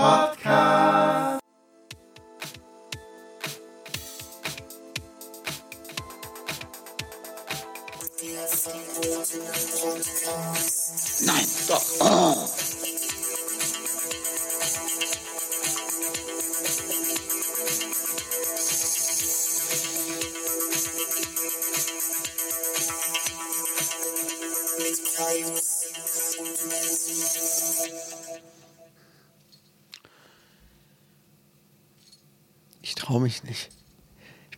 [0.00, 0.37] Nein,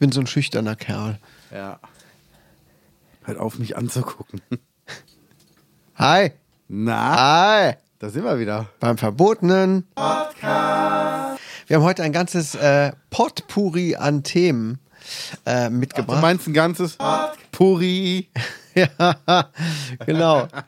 [0.00, 1.18] bin so ein schüchterner Kerl.
[1.52, 1.78] Ja.
[3.24, 4.40] Hört auf, mich anzugucken.
[5.96, 6.32] Hi.
[6.68, 7.74] Na, Hi.
[7.98, 8.66] da sind wir wieder.
[8.80, 11.40] Beim verbotenen Podcast.
[11.66, 14.78] Wir haben heute ein ganzes äh, Potpourri an Themen
[15.45, 16.23] äh, Du mitgebracht.
[16.23, 16.96] meinst ein ganzes
[17.52, 18.28] Puri.
[18.74, 19.48] ja,
[20.06, 20.48] genau.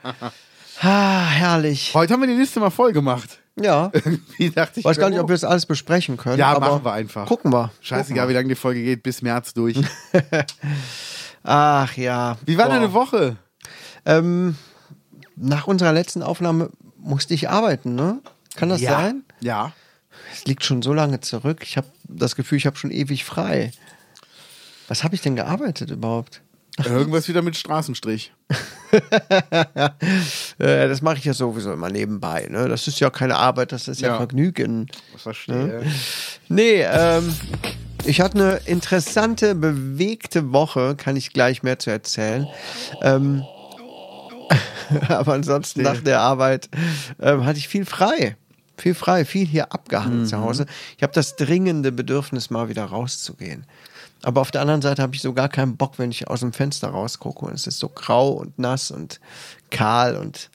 [0.84, 1.92] Ah, herrlich.
[1.94, 3.38] Heute haben wir die Liste mal voll gemacht.
[3.60, 3.90] Ja.
[3.92, 4.84] Irgendwie dachte ich.
[4.84, 6.38] Weiß gar nicht, ob wir das alles besprechen können.
[6.38, 7.26] Ja, aber machen wir einfach.
[7.26, 7.70] Gucken wir.
[7.80, 9.78] Scheißegal, wie lange die Folge geht, bis März durch.
[11.42, 12.38] Ach ja.
[12.46, 12.74] Wie war Boah.
[12.74, 13.36] deine Woche?
[14.04, 14.56] Ähm,
[15.36, 18.20] nach unserer letzten Aufnahme musste ich arbeiten, ne?
[18.54, 19.24] Kann das sein?
[19.40, 19.72] Ja.
[20.32, 21.60] Es liegt schon so lange zurück.
[21.62, 23.72] Ich habe das Gefühl, ich habe schon ewig frei.
[24.88, 26.42] Was habe ich denn gearbeitet überhaupt?
[26.84, 28.32] Irgendwas wieder mit Straßenstrich.
[30.58, 32.46] Äh, das mache ich ja sowieso immer nebenbei.
[32.50, 32.68] Ne?
[32.68, 34.16] Das ist ja keine Arbeit, das ist ja, Ja.
[34.18, 34.86] Vergnügen.
[35.16, 35.82] Verstehe.
[36.48, 37.34] Nee, ähm,
[38.04, 42.46] ich hatte eine interessante, bewegte Woche, kann ich gleich mehr zu erzählen.
[43.00, 43.44] Ähm,
[45.08, 46.68] aber ansonsten nach der Arbeit
[47.20, 48.36] ähm, hatte ich viel frei.
[48.76, 50.66] Viel frei, viel hier abgehangen zu Hause.
[50.96, 53.64] Ich habe das dringende Bedürfnis, mal wieder rauszugehen.
[54.22, 56.52] Aber auf der anderen Seite habe ich so gar keinen Bock, wenn ich aus dem
[56.52, 59.20] Fenster rausgucke und es ist so grau und nass und
[59.70, 60.50] kahl und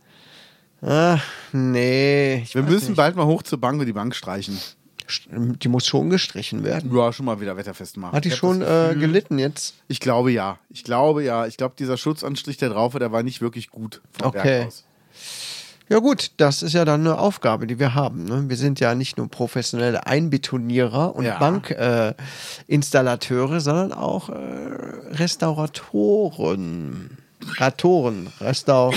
[0.82, 2.46] ach, nee.
[2.52, 2.98] Wir müssen nicht.
[2.98, 4.58] bald mal hoch zur Bank und die Bank streichen.
[5.30, 6.94] Die muss schon gestrichen werden.
[6.94, 8.14] Ja, schon mal wieder wetterfest machen.
[8.14, 9.76] Hat die schon äh, gelitten jetzt?
[9.88, 10.60] Ich glaube ja.
[10.70, 11.46] Ich glaube ja.
[11.48, 14.44] Ich glaube, dieser Schutzanstrich, der drauf war, der war nicht wirklich gut vom Okay.
[14.44, 14.84] Werk aus.
[15.90, 18.26] Ja gut, das ist ja dann eine Aufgabe, die wir haben.
[18.26, 18.44] Ne?
[18.50, 21.38] Wir sind ja nicht nur professionelle Einbetonierer und Ja.
[21.40, 24.34] Bankinstallateure, äh, sondern auch äh,
[25.12, 27.18] Restauratoren.
[27.58, 28.92] Ratoren, Restau,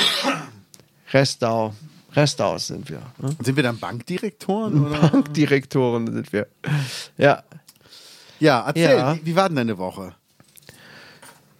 [1.12, 1.74] Restau,
[2.14, 3.02] Restaus sind wir.
[3.18, 3.36] Ne?
[3.42, 4.86] Sind wir dann Bankdirektoren?
[4.86, 4.98] Oder?
[5.08, 6.46] Bankdirektoren sind wir.
[7.16, 7.42] Ja,
[8.40, 9.14] Ja, erzäl, Ja.
[9.16, 10.14] Wie, wie war denn deine Woche?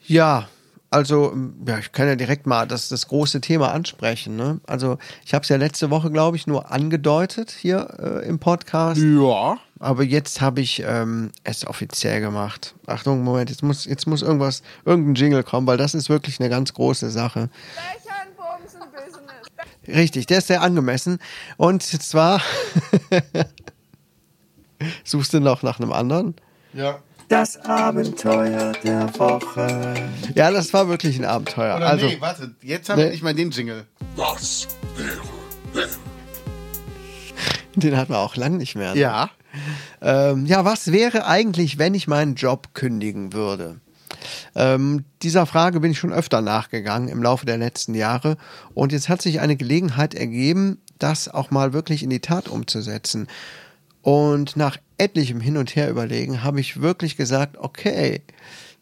[0.07, 0.49] Ja,
[0.91, 1.37] also
[1.67, 4.35] ja, ich kann ja direkt mal das, das große Thema ansprechen.
[4.35, 4.61] Ne?
[4.67, 9.01] Also ich habe es ja letzte Woche, glaube ich, nur angedeutet hier äh, im Podcast.
[9.01, 9.59] Ja.
[9.79, 12.75] Aber jetzt habe ich ähm, es offiziell gemacht.
[12.87, 16.51] Achtung, Moment, jetzt muss, jetzt muss irgendwas, irgendein Jingle kommen, weil das ist wirklich eine
[16.51, 17.49] ganz große Sache.
[19.87, 21.19] Richtig, der ist sehr angemessen.
[21.57, 22.43] Und zwar
[25.05, 26.35] suchst du noch nach einem anderen?
[26.73, 26.99] Ja.
[27.31, 29.95] Das Abenteuer der Woche.
[30.35, 31.77] Ja, das war wirklich ein Abenteuer.
[31.77, 33.13] Oder also, nee, warte, jetzt haben wir Nee.
[33.13, 33.87] nicht mal den Jingle.
[34.17, 35.21] Was wäre,
[35.73, 35.89] wenn?
[37.81, 38.95] den hatten wir auch lang nicht mehr.
[38.95, 39.01] ne?
[39.01, 39.31] Ja.
[40.03, 43.79] Ähm, ja, was wäre eigentlich, wenn ich meinen Job kündigen würde?
[44.57, 48.39] Ähm, dieser Frage bin ich schon öfter nachgegangen im Laufe der letzten Jahre
[48.75, 53.29] und jetzt hat sich eine Gelegenheit ergeben, das auch mal wirklich in die Tat umzusetzen.
[54.03, 58.23] Und nach etlichem Hin und Her überlegen habe ich wirklich gesagt, okay,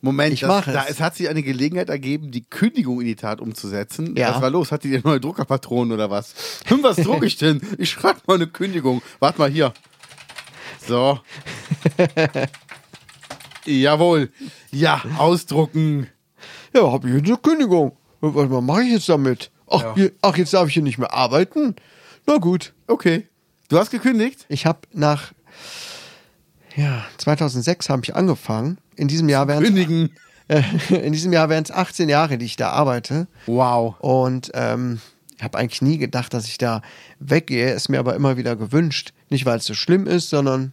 [0.00, 0.90] Moment, Ich das, mach da, es.
[0.90, 4.14] es hat sich eine Gelegenheit ergeben, die Kündigung in die Tat umzusetzen.
[4.16, 4.32] Ja.
[4.34, 4.70] Was war los?
[4.70, 6.34] Hat die denn neue Druckerpatronen oder was?
[6.66, 7.60] Hm, was druck ich denn?
[7.78, 9.02] Ich schreibe mal eine Kündigung.
[9.18, 9.74] Warte mal hier.
[10.86, 11.18] So.
[13.66, 14.30] Jawohl.
[14.70, 16.06] Ja, ausdrucken.
[16.74, 17.96] ja, habe ich jetzt eine Kündigung.
[18.20, 19.50] Was mache ich jetzt damit?
[19.68, 19.94] Ach, Ja.
[19.94, 21.76] hier, ach, jetzt darf ich hier nicht mehr arbeiten?
[22.26, 22.72] Na gut.
[22.86, 23.26] Okay.
[23.68, 24.46] Du hast gekündigt?
[24.48, 25.32] Ich habe nach
[26.74, 28.78] ja, 2006 habe ich angefangen.
[28.96, 30.10] In diesem Jahr wären Kündigen.
[30.48, 33.26] äh, in diesem Jahr wären es 18 Jahre, die ich da arbeite.
[33.46, 33.96] Wow.
[34.00, 35.00] Und ähm,
[35.36, 36.80] ich habe eigentlich nie gedacht, dass ich da
[37.18, 37.72] weggehe.
[37.72, 39.12] Ist mir aber immer wieder gewünscht.
[39.28, 40.72] Nicht, weil es so schlimm ist, sondern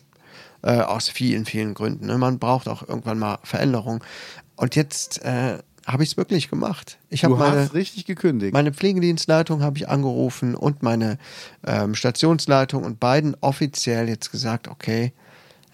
[0.61, 2.05] äh, aus vielen, vielen Gründen.
[2.05, 2.17] Ne?
[2.17, 4.03] Man braucht auch irgendwann mal Veränderung.
[4.55, 6.97] Und jetzt äh, habe ich es wirklich gemacht.
[7.09, 8.53] Ich habe Du meine, hast richtig gekündigt.
[8.53, 11.17] meine Pflegedienstleitung habe ich angerufen und meine
[11.65, 15.13] ähm, Stationsleitung und beiden offiziell jetzt gesagt, okay,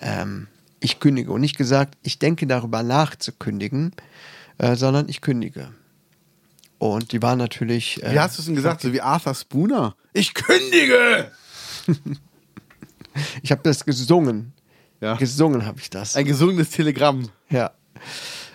[0.01, 0.47] ähm,
[0.79, 1.31] ich kündige.
[1.31, 3.93] Und nicht gesagt, ich denke darüber nach zu kündigen,
[4.57, 5.69] äh, sondern ich kündige.
[6.77, 8.01] Und die waren natürlich.
[8.03, 8.81] Äh, wie hast du es denn gesagt?
[8.81, 9.95] So wie Arthur Spooner?
[10.13, 11.31] Ich kündige!
[13.43, 14.53] Ich habe das gesungen.
[15.01, 15.15] Ja.
[15.15, 16.15] Gesungen habe ich das.
[16.15, 17.27] Ein gesundes Telegramm.
[17.49, 17.71] Ja.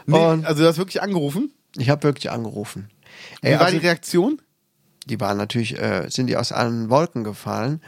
[0.06, 1.52] Nee, also du hast wirklich angerufen?
[1.76, 2.88] ich habe wirklich angerufen.
[3.42, 4.40] Wie Ey, war also, die Reaktion?
[5.06, 7.80] die waren natürlich, äh, sind die aus allen Wolken gefallen.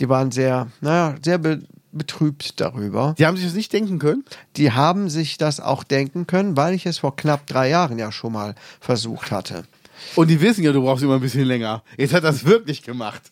[0.00, 1.62] Die waren sehr, naja, sehr be
[1.96, 3.14] betrübt darüber.
[3.18, 4.24] Die haben sich das nicht denken können?
[4.56, 8.10] Die haben sich das auch denken können, weil ich es vor knapp drei Jahren ja
[8.10, 9.62] schon mal versucht hatte.
[10.16, 11.82] Und die wissen ja, du brauchst immer ein bisschen länger.
[11.96, 13.22] Jetzt hat er das wirklich gemacht.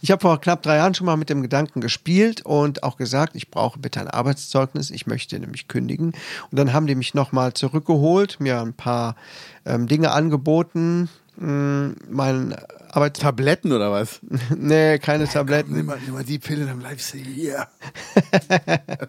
[0.00, 3.36] Ich habe vor knapp drei Jahren schon mal mit dem Gedanken gespielt und auch gesagt,
[3.36, 6.12] ich brauche bitte ein Arbeitszeugnis, ich möchte nämlich kündigen.
[6.50, 9.16] Und dann haben die mich nochmal zurückgeholt, mir ein paar
[9.64, 12.54] ähm, Dinge angeboten, mh, mein
[12.90, 13.20] Arbeits...
[13.20, 14.20] Tabletten oder was?
[14.56, 15.74] nee, keine Tabletten.
[15.74, 17.66] Nimm mal, nimm mal die Pille, dann bleibst du hier.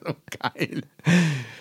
[0.06, 0.84] oh, geil.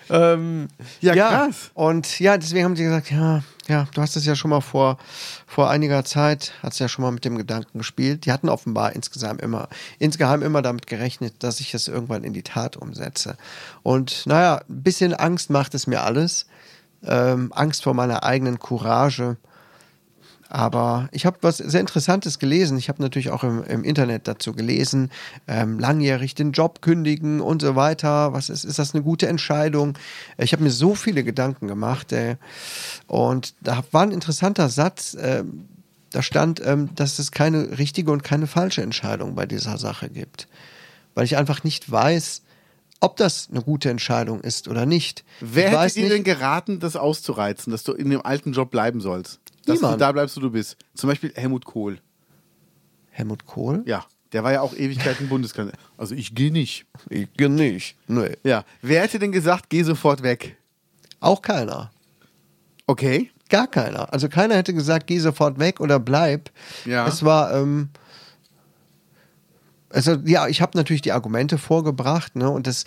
[0.09, 0.67] Ähm,
[0.99, 1.71] Ja, krass.
[1.73, 4.97] Und ja, deswegen haben sie gesagt, ja, ja, du hast es ja schon mal vor,
[5.45, 8.25] vor einiger Zeit, hast ja schon mal mit dem Gedanken gespielt.
[8.25, 9.67] Die hatten offenbar insgesamt immer,
[9.99, 13.37] insgeheim immer damit gerechnet, dass ich es irgendwann in die Tat umsetze.
[13.83, 16.47] Und naja, ein bisschen Angst macht es mir alles.
[17.03, 19.37] Ähm, Angst vor meiner eigenen Courage.
[20.49, 22.77] Aber ich habe was sehr Interessantes gelesen.
[22.77, 25.11] Ich habe natürlich auch im, im Internet dazu gelesen,
[25.47, 28.33] ähm, langjährig den Job kündigen und so weiter.
[28.33, 29.97] Was ist, ist das eine gute Entscheidung?
[30.37, 32.13] Ich habe mir so viele Gedanken gemacht.
[32.13, 32.37] Äh,
[33.07, 35.15] und da war ein interessanter Satz.
[35.15, 35.43] Äh,
[36.11, 40.47] da stand, ähm, dass es keine richtige und keine falsche Entscheidung bei dieser Sache gibt.
[41.13, 42.43] Weil ich einfach nicht weiß,
[42.99, 45.23] ob das eine gute Entscheidung ist oder nicht.
[45.39, 48.71] Wer ich hätte dir nicht, denn geraten, das auszureizen, dass du in dem alten Job
[48.71, 49.39] bleiben sollst?
[49.65, 50.01] Dass du Niemand.
[50.01, 50.77] da bleibst, wo du bist.
[50.95, 51.99] Zum Beispiel Helmut Kohl.
[53.11, 53.83] Helmut Kohl?
[53.85, 55.77] Ja, der war ja auch Ewigkeiten Bundeskanzler.
[55.97, 56.85] Also ich gehe nicht.
[57.09, 57.95] Ich geh nicht.
[58.07, 58.37] Nee.
[58.43, 60.57] Ja, wer hätte denn gesagt, geh sofort weg?
[61.19, 61.91] Auch keiner.
[62.85, 63.31] Okay.
[63.49, 64.11] Gar keiner.
[64.11, 66.51] Also keiner hätte gesagt, geh sofort weg oder bleib.
[66.85, 67.07] Ja.
[67.07, 67.89] Es war, ähm,
[69.89, 72.85] also ja, ich habe natürlich die Argumente vorgebracht, ne, und das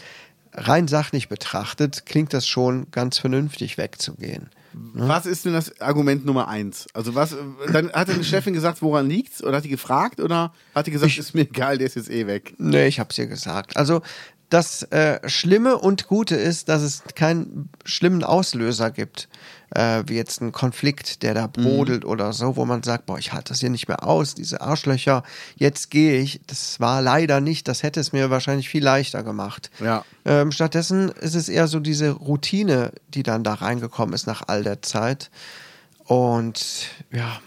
[0.53, 4.51] rein sachlich betrachtet klingt das schon ganz vernünftig wegzugehen.
[4.73, 6.87] Was ist denn das Argument Nummer eins?
[6.95, 7.37] Also was,
[7.73, 9.43] dann hat deine Chefin gesagt, woran liegt's?
[9.43, 10.21] Oder hat die gefragt?
[10.21, 12.55] Oder hat die gesagt, ist mir egal, der ist jetzt eh weg?
[12.59, 13.77] Nee, ich hab's ihr gesagt.
[13.77, 14.01] Also
[14.49, 19.29] das äh, Schlimme und Gute ist, dass es keinen schlimmen Auslöser gibt,
[19.75, 23.33] äh, wie jetzt ein Konflikt, der da brodelt oder so, wo man sagt, boah, ich
[23.33, 25.23] halte das hier nicht mehr aus, diese Arschlöcher,
[25.57, 26.41] jetzt gehe ich.
[26.47, 29.71] Das war leider nicht, das hätte es mir wahrscheinlich viel leichter gemacht.
[29.81, 30.05] Ja.
[30.25, 34.63] Ähm, stattdessen ist es eher so diese Routine, die dann da reingekommen ist nach all
[34.63, 35.31] der Zeit.
[36.05, 37.41] Und ja,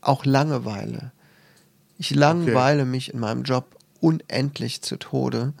[0.00, 1.12] auch Langeweile.
[1.98, 5.52] Ich langweile mich in meinem Job unendlich zu Tode.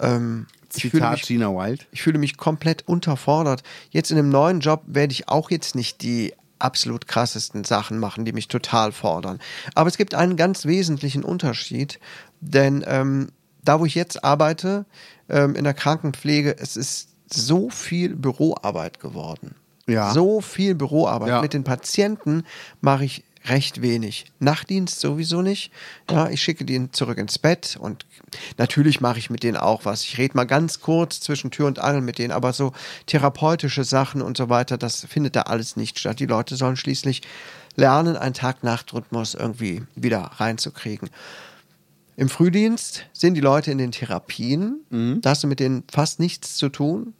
[0.00, 1.86] Ähm, Zitat mich Gina Wild.
[1.92, 3.62] ich fühle mich komplett unterfordert.
[3.90, 8.24] Jetzt in dem neuen Job werde ich auch jetzt nicht die absolut krassesten Sachen machen,
[8.24, 9.38] die mich total fordern.
[9.74, 11.98] Aber es gibt einen ganz wesentlichen Unterschied,
[12.40, 13.28] denn ähm,
[13.62, 14.86] da, wo ich jetzt arbeite,
[15.28, 19.56] ähm, in der Krankenpflege, es ist so viel Büroarbeit geworden.
[19.88, 20.12] Ja.
[20.12, 21.28] So viel Büroarbeit.
[21.28, 21.42] Ja.
[21.42, 22.44] Mit den Patienten
[22.80, 24.26] mache ich recht wenig.
[24.38, 25.72] Nachtdienst sowieso nicht.
[26.10, 28.06] Ja, ich schicke die zurück ins Bett und
[28.58, 30.02] natürlich mache ich mit denen auch was.
[30.02, 32.72] Ich rede mal ganz kurz zwischen Tür und Angel mit denen, aber so
[33.06, 36.20] therapeutische Sachen und so weiter, das findet da alles nicht statt.
[36.20, 37.22] Die Leute sollen schließlich
[37.76, 41.10] lernen, einen Tag-Nacht-Rhythmus irgendwie wieder reinzukriegen.
[42.16, 44.80] Im Frühdienst sind die Leute in den Therapien.
[45.20, 47.12] Da hast du mit denen fast nichts zu tun.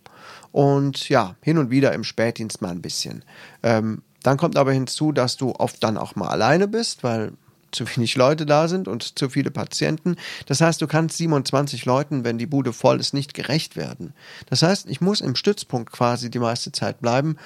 [0.52, 3.22] Und ja, hin und wieder im Spätdienst mal ein bisschen.
[3.62, 7.32] Ähm, dann kommt aber hinzu, dass du oft dann auch mal alleine bist, weil
[7.70, 10.16] zu wenig Leute da sind und zu viele Patienten.
[10.46, 14.14] Das heißt, du kannst 27 Leuten, wenn die Bude voll ist, nicht gerecht werden.
[14.48, 17.36] Das heißt, ich muss im Stützpunkt quasi die meiste Zeit bleiben.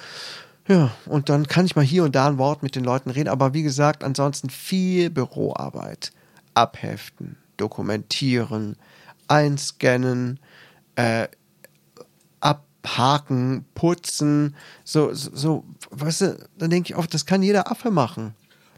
[0.67, 3.29] Ja, und dann kann ich mal hier und da ein Wort mit den Leuten reden.
[3.29, 6.13] Aber wie gesagt, ansonsten viel Büroarbeit.
[6.53, 8.77] Abheften, dokumentieren,
[9.27, 10.39] einscannen,
[10.95, 11.27] äh,
[12.81, 17.91] abhaken, putzen, so, so, so, weißt du, dann denke ich oft, das kann jeder Affe
[17.91, 18.33] machen.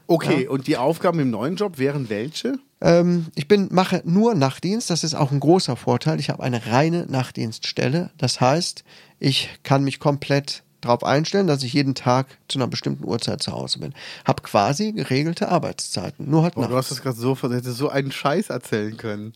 [0.08, 2.60] Okay, und die Aufgaben im neuen Job wären welche?
[2.82, 6.20] Ähm, ich bin, mache nur Nachtdienst, das ist auch ein großer Vorteil.
[6.20, 8.12] Ich habe eine reine Nachtdienststelle.
[8.18, 8.84] Das heißt,
[9.20, 13.54] ich kann mich komplett darauf einstellen, dass ich jeden Tag zu einer bestimmten Uhrzeit zu
[13.54, 13.94] Hause bin.
[14.26, 16.30] Hab quasi geregelte Arbeitszeiten.
[16.30, 19.34] Nur halt Boah, du hast das gerade so, hättest so einen Scheiß erzählen können.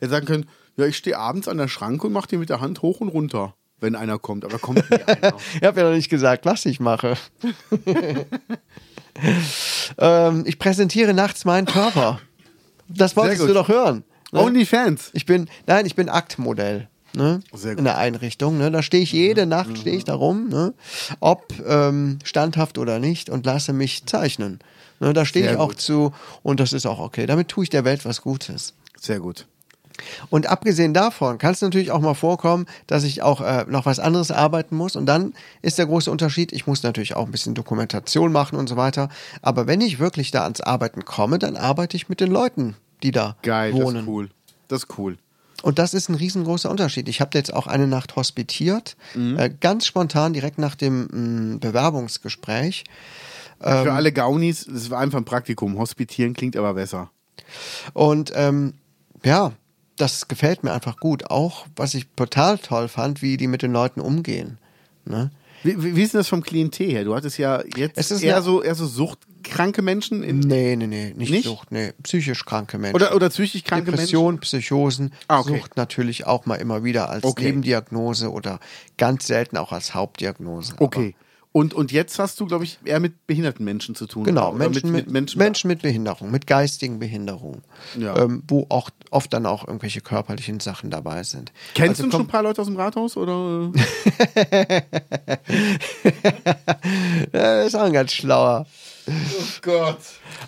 [0.00, 0.46] Hätte sagen können,
[0.76, 3.08] ja, ich stehe abends an der Schranke und mache die mit der Hand hoch und
[3.08, 4.44] runter, wenn einer kommt.
[4.44, 5.34] Aber kommt nie einer.
[5.60, 7.16] Ich habe ja noch nicht gesagt, was ich mache.
[9.98, 12.20] ähm, ich präsentiere nachts meinen Körper.
[12.88, 14.04] Das wolltest du doch hören.
[14.32, 14.40] ne?
[14.40, 15.10] Onlyfans.
[15.12, 16.88] Ich bin, nein, ich bin Aktmodell.
[17.14, 17.40] Ne?
[17.52, 17.78] Sehr gut.
[17.78, 18.58] In der Einrichtung.
[18.58, 18.70] Ne?
[18.70, 20.74] Da stehe ich jede Nacht, stehe ich da rum, ne?
[21.20, 24.58] ob ähm, standhaft oder nicht, und lasse mich zeichnen.
[25.00, 25.12] Ne?
[25.12, 25.80] Da stehe ich auch gut.
[25.80, 27.26] zu und das ist auch okay.
[27.26, 28.74] Damit tue ich der Welt was Gutes.
[29.00, 29.46] Sehr gut.
[30.30, 33.98] Und abgesehen davon kann es natürlich auch mal vorkommen, dass ich auch äh, noch was
[33.98, 34.96] anderes arbeiten muss.
[34.96, 38.68] Und dann ist der große Unterschied, ich muss natürlich auch ein bisschen Dokumentation machen und
[38.68, 39.08] so weiter.
[39.42, 43.10] Aber wenn ich wirklich da ans Arbeiten komme, dann arbeite ich mit den Leuten, die
[43.10, 43.94] da Geil, wohnen.
[43.94, 44.28] das ist cool.
[44.68, 45.18] Das ist cool.
[45.62, 47.08] Und das ist ein riesengroßer Unterschied.
[47.08, 49.38] Ich habe jetzt auch eine Nacht hospitiert, Mhm.
[49.38, 52.84] äh, ganz spontan direkt nach dem mh, Bewerbungsgespräch.
[53.60, 53.82] Ähm.
[53.84, 55.76] Für alle Gaunis, das war einfach ein Praktikum.
[55.78, 57.10] Hospitieren klingt aber besser.
[57.92, 58.74] Und ähm,
[59.24, 59.52] ja,
[59.98, 61.30] das gefällt mir einfach gut.
[61.30, 64.58] Auch was ich total toll fand, wie die mit den Leuten umgehen.
[65.04, 65.30] Ne?
[65.62, 67.04] Wie, wie wie ist denn das vom Klientel her?
[67.04, 70.86] Du hattest ja jetzt Es ist eher, so, eher so suchtkranke Menschen in, Nee, nee,
[70.86, 71.44] nee, nicht, Nicht?
[71.44, 72.94] Sucht, nee, psychisch kranke Menschen.
[72.94, 75.58] oder, oder psychisch kranke Depression, Psychosen, Ah, okay.
[75.58, 77.46] Sucht natürlich auch mal immer wieder als Okay.
[77.46, 78.60] Nebendiagnose oder
[78.98, 80.72] ganz selten auch als Hauptdiagnose.
[80.74, 80.84] Menschen.
[80.84, 81.14] Okay.
[81.58, 84.22] Und, und jetzt hast du, glaube ich, eher mit behinderten Menschen zu tun.
[84.22, 87.62] Genau, Menschen mit, Menschen, Menschen mit Behinderung, mit geistigen Behinderungen,
[87.98, 88.16] Ja.
[88.16, 91.50] ähm, wo auch oft dann auch irgendwelche körperlichen Sachen dabei sind.
[91.74, 93.16] Kennst Also du schon ein paar Leute aus dem Rathaus?
[93.16, 93.72] Oder?
[97.32, 98.66] Ja, ist auch ein ganz schlauer.
[99.08, 99.12] Oh
[99.62, 99.98] Gott.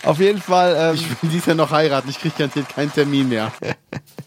[0.05, 2.09] Auf jeden Fall, ähm, Ich will dies Jahr noch heiraten.
[2.09, 3.53] Ich kriege garantiert keinen Termin mehr.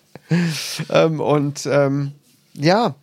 [0.90, 2.12] ähm, und ähm,
[2.56, 2.96] ja,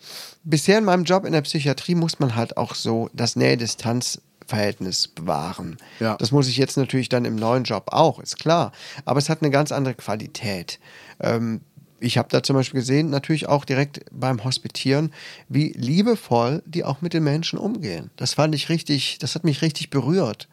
[0.45, 5.77] bisher in meinem Job in der Psychiatrie muss man halt auch so das Nähe-Distanz-Verhältnis bewahren.
[5.99, 6.17] Ja.
[6.17, 8.73] Das muss ich jetzt natürlich dann im neuen Job auch, ist klar.
[9.05, 10.79] Aber es hat eine ganz andere Qualität.
[11.21, 11.63] Ähm,
[12.01, 15.13] ich habe da zum Beispiel gesehen, natürlich auch direkt beim Hospitieren,
[15.49, 18.11] wie liebevoll die auch mit den Menschen umgehen.
[18.17, 20.49] Das fand ich richtig, das hat mich richtig berührt.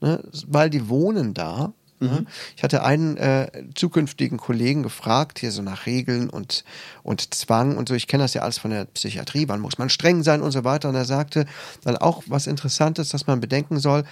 [0.00, 0.22] Ne?
[0.46, 1.72] Weil die wohnen da.
[2.04, 2.26] Ne?
[2.56, 6.64] Ich hatte einen äh, zukünftigen Kollegen gefragt, hier so nach Regeln und,
[7.02, 7.94] und Zwang und so.
[7.94, 10.64] Ich kenne das ja alles von der Psychiatrie, wann muss man streng sein und so
[10.64, 10.88] weiter.
[10.88, 11.46] Und er sagte
[11.82, 14.04] dann auch was Interessantes, dass man bedenken soll,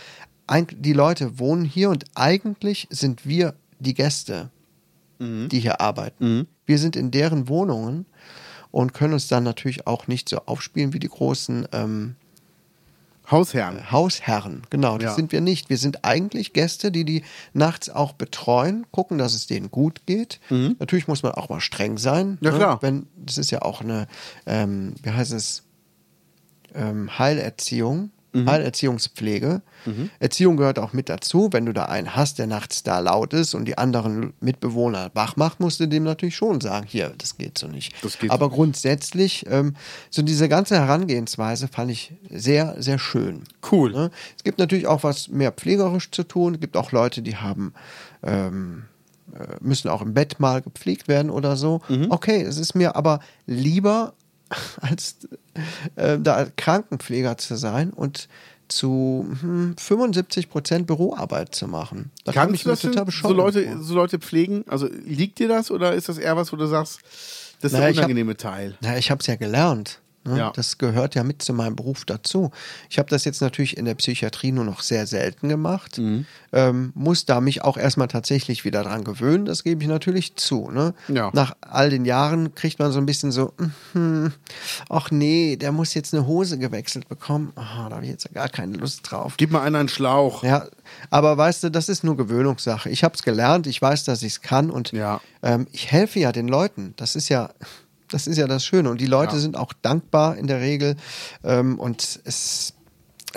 [0.70, 4.50] die Leute wohnen hier und eigentlich sind wir die Gäste
[5.48, 6.24] die hier arbeiten.
[6.66, 8.06] Wir sind in deren Wohnungen
[8.70, 12.16] und können uns dann natürlich auch nicht so aufspielen wie die großen ähm,
[13.30, 13.90] Hausherren.
[13.90, 14.62] Hausherren.
[14.70, 15.14] Genau, das Ja.
[15.14, 15.70] sind wir nicht.
[15.70, 20.40] Wir sind eigentlich Gäste, die die nachts auch betreuen, gucken, dass es denen gut geht.
[20.50, 22.32] Natürlich muss man auch mal streng sein.
[22.32, 22.38] Mhm.
[22.42, 22.56] Ja, ne?
[22.58, 22.82] klar.
[22.82, 24.06] Wenn, das ist ja auch eine,
[24.46, 25.62] ähm, wie heißt es,
[26.74, 28.10] ähm, Heilerziehung.
[28.32, 28.48] Mhm.
[28.48, 29.62] Heilerziehungspflege.
[30.20, 31.48] Erziehung gehört auch mit dazu.
[31.52, 35.36] Wenn du da einen hast, der nachts da laut ist und die anderen Mitbewohner wach
[35.36, 38.00] macht, musst du dem natürlich schon sagen, hier, das geht so nicht.
[38.00, 39.74] Geht Aber so grundsätzlich, ähm,
[40.10, 43.42] so diese ganze Herangehensweise fand ich sehr, sehr schön.
[43.70, 43.92] Cool.
[43.92, 44.10] Ne?
[44.36, 46.54] Es gibt natürlich auch was mehr pflegerisch zu tun.
[46.54, 47.74] Es gibt auch Leute, die haben
[48.22, 48.84] ähm,
[49.34, 51.80] äh, müssen auch im Bett mal gepflegt werden oder so.
[51.88, 52.06] Mhm.
[52.10, 54.14] Okay, es ist mir aber lieber,
[54.80, 55.16] als
[55.96, 58.28] äh, da Krankenpfleger zu sein und
[58.68, 62.10] zu hm, 75 Prozent Büroarbeit zu machen.
[62.24, 64.64] Da komme ich du das total so Leute, so Leute pflegen?
[64.66, 67.00] Also liegt dir das oder ist das eher was, wo du sagst,
[67.60, 68.76] das ist Naja, der ich hab- unangenehme Teil?
[68.80, 70.00] Na, ich habe es ja gelernt.
[70.24, 70.38] Ne?
[70.38, 70.52] Ja.
[70.54, 72.50] Das gehört ja mit zu meinem Beruf dazu.
[72.90, 75.98] Ich habe das jetzt natürlich in der Psychiatrie nur noch sehr selten gemacht.
[75.98, 76.26] Mhm.
[76.52, 80.70] Ähm, muss da mich auch erstmal tatsächlich wieder dran gewöhnen, das gebe ich natürlich zu.
[80.70, 80.94] Ne?
[81.08, 81.30] Ja.
[81.32, 83.54] Nach all den Jahren kriegt man so ein bisschen so,
[83.92, 84.32] hm,
[84.88, 87.52] ach nee, der muss jetzt eine Hose gewechselt bekommen.
[87.56, 89.34] Ah, da habe ich jetzt gar keine Lust drauf.
[89.38, 90.42] Gib mal einer einen Schlauch.
[90.44, 90.66] Ja,
[91.10, 92.90] aber weißt du, das ist nur Gewöhnungssache.
[92.90, 95.20] Ich habe es gelernt, ich weiß, dass ich es kann und Ja.
[95.42, 96.92] ähm, ich helfe ja den Leuten.
[96.96, 97.50] Das ist ja,
[98.12, 98.90] das ist ja das Schöne.
[98.90, 99.40] Und die Leute Ja.
[99.40, 100.96] sind auch dankbar in der Regel.
[101.44, 102.74] Ähm, und es,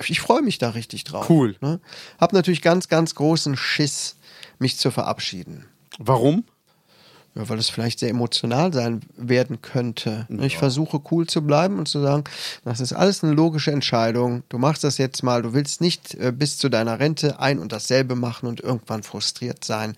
[0.08, 1.30] ich freue mich da richtig drauf.
[1.30, 1.56] Cool.
[1.62, 1.80] Ne?
[2.20, 4.16] Hab natürlich ganz, ganz großen Schiss,
[4.60, 5.66] mich zu verabschieden.
[5.98, 6.44] Warum?
[7.36, 10.26] Ja, weil es vielleicht sehr emotional sein werden könnte.
[10.40, 12.24] Ich versuche cool zu bleiben und zu sagen,
[12.64, 14.44] das ist alles eine logische Entscheidung.
[14.48, 15.42] Du machst das jetzt mal.
[15.42, 19.66] Du willst nicht äh, bis zu deiner Rente ein und dasselbe machen und irgendwann frustriert
[19.66, 19.98] sein.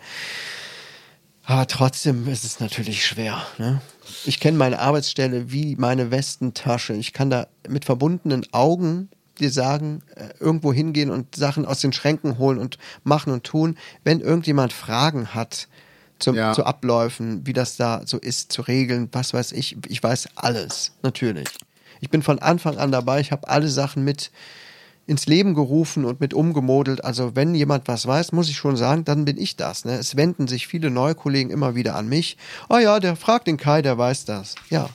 [1.44, 3.46] Aber trotzdem ist es natürlich schwer.
[3.60, 3.82] Ne?
[4.26, 6.94] Ich kenne meine Arbeitsstelle wie meine Westentasche.
[6.94, 9.10] Ich kann da mit verbundenen Augen
[9.40, 13.78] dir sagen, äh, irgendwo hingehen und Sachen aus den Schränken holen und machen und tun.
[14.04, 15.68] Wenn irgendjemand Fragen hat
[16.20, 16.54] zum, Ja.
[16.54, 20.94] zu Abläufen, wie das da so ist, zu regeln, was weiß ich, ich weiß alles,
[21.04, 21.48] natürlich.
[22.02, 24.32] Ich bin von Anfang an dabei, ich habe alle Sachen mit
[25.08, 27.04] ins Leben gerufen und mit umgemodelt.
[27.04, 29.86] Also wenn jemand was weiß, muss ich schon sagen, dann bin ich das.
[29.86, 29.94] Ne?
[29.94, 32.38] Es wenden sich viele neue Kollegen immer wieder an mich.
[32.70, 34.56] Oh ja, der fragt den Kai, der weiß das.
[34.70, 34.90] Ja,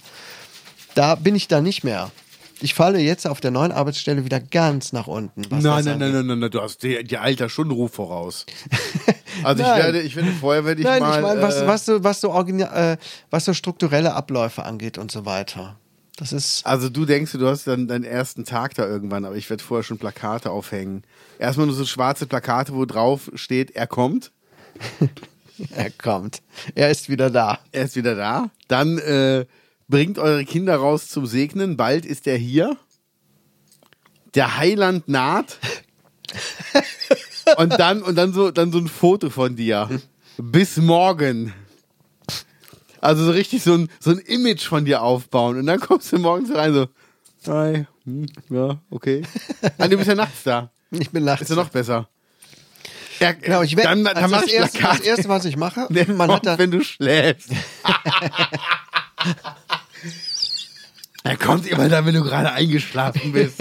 [0.95, 2.11] da bin ich da nicht mehr.
[2.61, 5.41] Ich falle jetzt auf der neuen Arbeitsstelle wieder ganz nach unten.
[5.51, 8.47] Nein, nein, nein, nein, nein, nein, du hast dir die Alter schon Ruf voraus.
[9.45, 9.83] Also ich Nein.
[9.83, 11.17] werde, ich werde vorher werde ich Nein, mal.
[11.17, 12.97] ich meine, was, äh, was, so, was, so äh,
[13.31, 15.79] was so strukturelle Abläufe angeht und so weiter.
[16.23, 16.65] Das ist.
[16.65, 19.83] Also du denkst, du hast dann deinen ersten Tag da irgendwann, aber ich werde vorher
[19.83, 21.03] schon Plakate aufhängen.
[21.41, 24.31] Erstmal nur so schwarze Plakate, wo drauf steht, er kommt.
[25.75, 26.43] er kommt.
[26.77, 27.59] Er ist wieder da.
[27.73, 28.51] Er ist wieder da.
[28.69, 29.47] Dann äh,
[29.89, 31.77] bringt eure Kinder raus zum Segnen.
[31.77, 32.77] Bald ist er hier.
[34.37, 35.59] Der Heiland naht.
[37.57, 39.91] und dann, und dann so, dann so ein Foto von dir.
[40.37, 41.53] Bis morgen.
[43.03, 45.59] Also so richtig so ein, so ein Image von dir aufbauen.
[45.59, 46.87] Und dann kommst du morgens rein so,
[47.47, 49.23] hi, hm, ja, okay.
[49.77, 50.71] Ah, du bist ja nachts da.
[50.91, 51.43] Ich bin nachts.
[51.43, 52.09] Ist ja noch besser.
[53.19, 55.87] Ja, Genau, ich werde dann, dann also das, ich erste, das erste, was ich mache,
[55.91, 57.51] Der man kommt, hat da, wenn du schläfst.
[61.25, 63.61] er kommt immer dann, wenn du gerade eingeschlafen bist.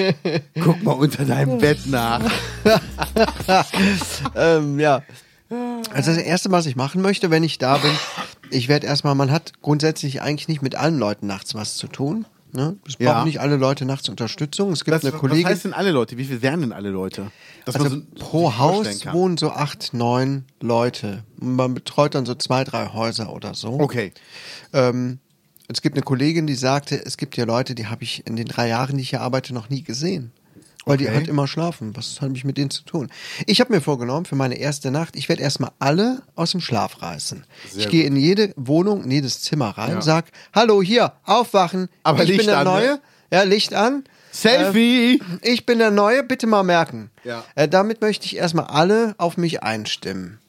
[0.63, 2.21] Guck mal unter deinem Bett nach.
[4.35, 5.01] ähm, ja.
[5.93, 7.91] Also das erste, was ich machen möchte, wenn ich da bin,
[8.51, 12.25] ich werde erstmal, man hat grundsätzlich eigentlich nicht mit allen Leuten nachts was zu tun.
[12.53, 12.75] Ne?
[12.85, 13.23] Es brauchen Ja.
[13.25, 14.73] nicht alle Leute nachts Unterstützung.
[14.73, 16.17] Es gibt Das, eine was Kollegin, heißt denn alle Leute?
[16.17, 17.31] Wie viel wären denn alle Leute?
[17.65, 21.23] Dass also so- pro Haus wohnen so acht, neun Leute.
[21.39, 23.79] Man betreut dann so zwei, drei Häuser oder so.
[23.79, 24.11] Okay.
[24.73, 25.19] Ähm,
[25.69, 28.47] es gibt eine Kollegin, die sagte, es gibt ja Leute, die habe ich in den
[28.47, 30.33] drei Jahren, die ich hier arbeite, noch nie gesehen.
[30.85, 31.15] Weil die Okay.
[31.15, 31.95] halt immer schlafen.
[31.95, 33.09] Was hat mich mit denen zu tun?
[33.45, 37.01] Ich habe mir vorgenommen, für meine erste Nacht, ich werde erstmal alle aus dem Schlaf
[37.03, 37.45] reißen.
[37.69, 40.01] Sehr ich gehe in jede Wohnung, in jedes Zimmer rein, Ja.
[40.01, 41.87] sag, hallo, hier, aufwachen.
[42.03, 42.71] Aber ich Licht bin der an, ne?
[42.73, 42.99] Neue.
[43.31, 44.03] Ja, Licht an.
[44.31, 45.21] Selfie!
[45.41, 47.11] Ich bin der Neue, bitte mal merken.
[47.23, 47.43] Ja.
[47.55, 50.39] Äh, damit möchte ich erstmal alle auf mich einstimmen.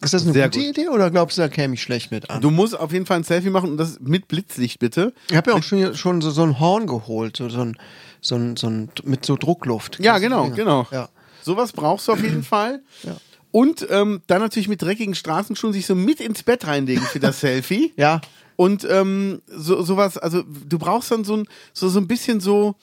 [0.00, 0.68] Ist das eine Sehr gute gut.
[0.78, 2.40] Idee oder glaubst du, da käme ich schlecht mit an?
[2.40, 5.12] Du musst auf jeden Fall ein Selfie machen und das mit Blitzlicht bitte.
[5.30, 7.78] Ich habe ja auch schon, schon so, so ein Horn geholt, so, so, ein,
[8.24, 10.00] so, ein, so ein mit so Druckluft.
[10.00, 10.86] Ja, genau, genau.
[10.90, 11.08] Ja.
[11.42, 12.82] Sowas brauchst du auf jeden Fall.
[13.02, 13.16] Ja.
[13.50, 17.40] Und ähm, dann natürlich mit dreckigen Straßenschuhen sich so mit ins Bett reinlegen für das
[17.40, 17.92] Selfie.
[17.96, 18.20] ja.
[18.56, 22.76] Und ähm, so, sowas, also du brauchst dann so ein, so, so ein bisschen so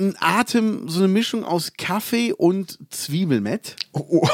[0.00, 3.76] ein Atem, so eine Mischung aus Kaffee und Zwiebelmett.
[3.92, 4.26] Oh,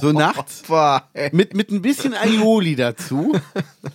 [0.00, 0.62] So nachts.
[0.66, 1.30] Boah, ey.
[1.32, 3.34] Mit, mit ein bisschen Aioli dazu.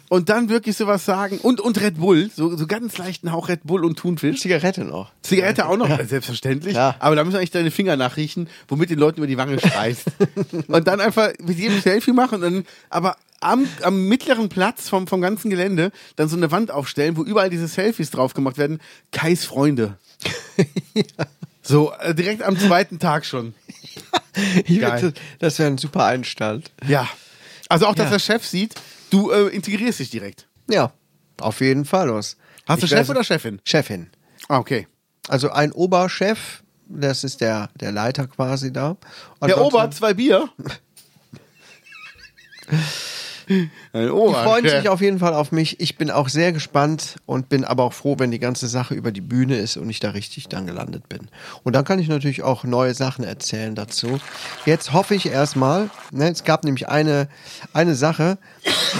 [0.10, 1.40] Und dann wirklich sowas sagen.
[1.40, 2.30] Und, und Red Bull.
[2.36, 4.42] So, so ganz leichten Hauch Red Bull und Thunfisch.
[4.42, 5.12] Zigarette noch.
[5.22, 6.76] Zigarette auch noch, äh, selbstverständlich.
[6.76, 6.96] Ja.
[7.00, 10.06] Aber da müssen eigentlich deine Finger nachriechen, womit den Leuten über die Wange streichst.
[10.68, 15.08] und dann einfach mit jedem Selfie machen und dann, aber am, am mittleren Platz vom,
[15.08, 18.80] vom ganzen Gelände dann so eine Wand aufstellen, wo überall diese Selfies drauf gemacht werden.
[19.12, 19.98] Kais Freunde.
[21.66, 23.54] So, äh, direkt am zweiten Tag schon.
[24.66, 25.02] Ich Geil.
[25.02, 26.72] wette, das wäre ein super Einstand.
[26.88, 27.08] Ja.
[27.70, 28.12] Also auch, dass Ja.
[28.12, 28.76] der Chef sieht,
[29.12, 30.48] du äh, integrierst dich direkt.
[30.70, 30.92] Ja,
[31.40, 32.36] auf jeden Fall los.
[32.68, 33.62] Hast du Ich Chef weiß- oder Chefin?
[33.64, 34.10] Chefin.
[34.50, 34.88] Ah, okay.
[35.30, 38.98] Also ein Oberchef, das ist der, der Leiter quasi da.
[39.40, 40.50] Und Der Ober, hat zwei Bier.
[43.48, 45.80] Ein Die freuen sich auf jeden Fall auf mich.
[45.80, 49.12] Ich bin auch sehr gespannt und bin aber auch froh, wenn die ganze Sache über
[49.12, 51.28] die Bühne ist und ich da richtig dann gelandet bin.
[51.64, 54.20] Und dann kann ich natürlich auch neue Sachen erzählen dazu.
[54.66, 57.28] Jetzt hoffe ich erstmal, ne, es gab nämlich eine,
[57.74, 58.38] eine Sache,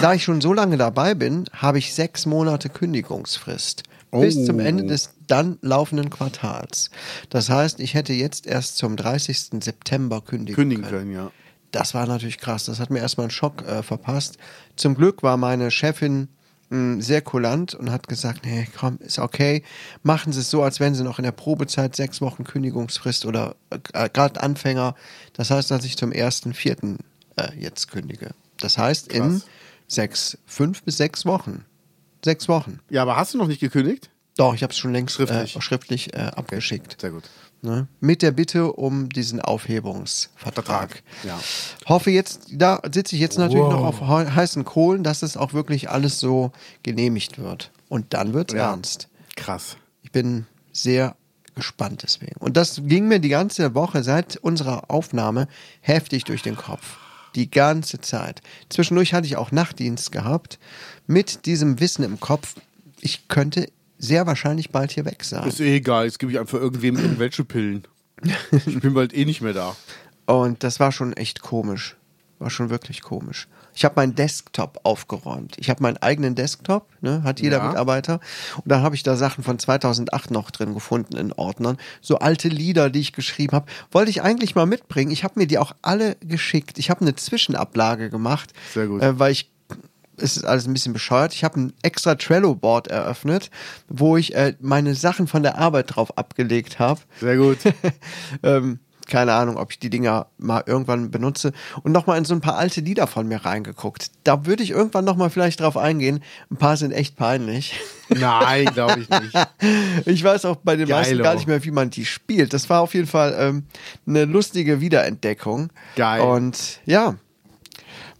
[0.00, 3.82] da ich schon so lange dabei bin, habe ich sechs Monate Kündigungsfrist.
[4.12, 4.46] Bis Oh.
[4.46, 6.90] zum Ende des dann laufenden Quartals.
[7.30, 9.60] Das heißt, ich hätte jetzt erst zum 30.
[9.60, 10.98] September kündigen, Kündigen können.
[10.98, 11.30] können, ja.
[11.74, 12.66] Das war natürlich krass.
[12.66, 14.38] Das hat mir erstmal einen Schock äh, verpasst.
[14.76, 16.28] Zum Glück war meine Chefin
[16.70, 19.64] mh, sehr kulant und hat gesagt, nee, komm, ist okay.
[20.04, 23.56] Machen Sie es so, als wären Sie noch in der Probezeit sechs Wochen Kündigungsfrist oder
[23.92, 24.94] äh, gerade Anfänger.
[25.32, 26.98] Das heißt, dass ich zum ersten Vierten
[27.34, 28.30] äh, jetzt kündige.
[28.60, 29.46] Das heißt in Krass.
[29.88, 31.64] sechs, fünf bis sechs Wochen.
[32.24, 32.78] Sechs Wochen.
[32.88, 34.10] Ja, aber hast du noch nicht gekündigt?
[34.36, 35.56] Doch, ich habe es schon längst Schriftlich.
[35.56, 37.00] äh, schriftlich äh, abgeschickt.
[37.00, 37.24] Sehr gut.
[37.64, 37.88] Ne?
[38.00, 41.02] Mit der Bitte um diesen Aufhebungsvertrag.
[41.02, 41.40] Vertrag, ja.
[41.86, 43.72] Hoffe jetzt, da sitze ich jetzt natürlich Wow.
[43.72, 47.70] noch auf heißen Kohlen, dass es auch wirklich alles so genehmigt wird.
[47.88, 48.70] Und dann wird es Ja.
[48.70, 49.08] ernst.
[49.34, 49.76] Krass.
[50.02, 51.16] Ich bin sehr
[51.54, 52.36] gespannt deswegen.
[52.38, 55.48] Und das ging mir die ganze Woche seit unserer Aufnahme
[55.80, 56.98] heftig durch den Kopf.
[57.34, 58.42] Die ganze Zeit.
[58.68, 60.58] Zwischendurch hatte ich auch Nachtdienst gehabt
[61.06, 62.56] mit diesem Wissen im Kopf,
[63.00, 65.46] ich könnte sehr wahrscheinlich bald hier weg sein.
[65.48, 67.84] Ist eh egal, jetzt gebe ich einfach irgendwem irgendwelche Pillen.
[68.66, 69.76] Ich bin bald eh nicht mehr da.
[70.26, 71.96] Und das war schon echt komisch.
[72.38, 73.48] War schon wirklich komisch.
[73.76, 75.56] Ich habe meinen Desktop aufgeräumt.
[75.58, 77.68] Ich habe meinen eigenen Desktop, ne, hat jeder Ja.
[77.68, 78.20] Mitarbeiter.
[78.56, 81.76] Und dann habe ich da Sachen von 2008 noch drin gefunden in Ordnern.
[82.00, 83.66] So alte Lieder, die ich geschrieben habe.
[83.90, 85.10] Wollte ich eigentlich mal mitbringen.
[85.10, 86.78] Ich habe mir die auch alle geschickt.
[86.78, 88.52] Ich habe eine Zwischenablage gemacht.
[88.72, 89.02] Sehr gut.
[89.02, 89.50] Äh, weil ich
[90.16, 91.34] es ist alles ein bisschen bescheuert.
[91.34, 93.50] Ich habe ein extra Trello-Board eröffnet,
[93.88, 97.58] wo ich äh, meine Sachen von der Arbeit drauf abgelegt habe Sehr gut.
[98.42, 102.40] ähm, keine Ahnung, ob ich die Dinger mal irgendwann benutze und nochmal in so ein
[102.40, 104.10] paar alte Lieder von mir reingeguckt.
[104.24, 106.22] Da würde ich irgendwann nochmal vielleicht drauf eingehen.
[106.50, 107.78] Ein paar sind echt peinlich.
[108.08, 109.48] Nein, glaube ich nicht.
[110.06, 111.24] Ich weiß auch bei den meisten Geilo.
[111.24, 112.52] gar nicht mehr, wie man die spielt.
[112.52, 113.64] Das war auf jeden Fall ähm,
[114.06, 115.70] eine lustige Wiederentdeckung.
[115.96, 116.22] Geil.
[116.22, 117.16] Und ja,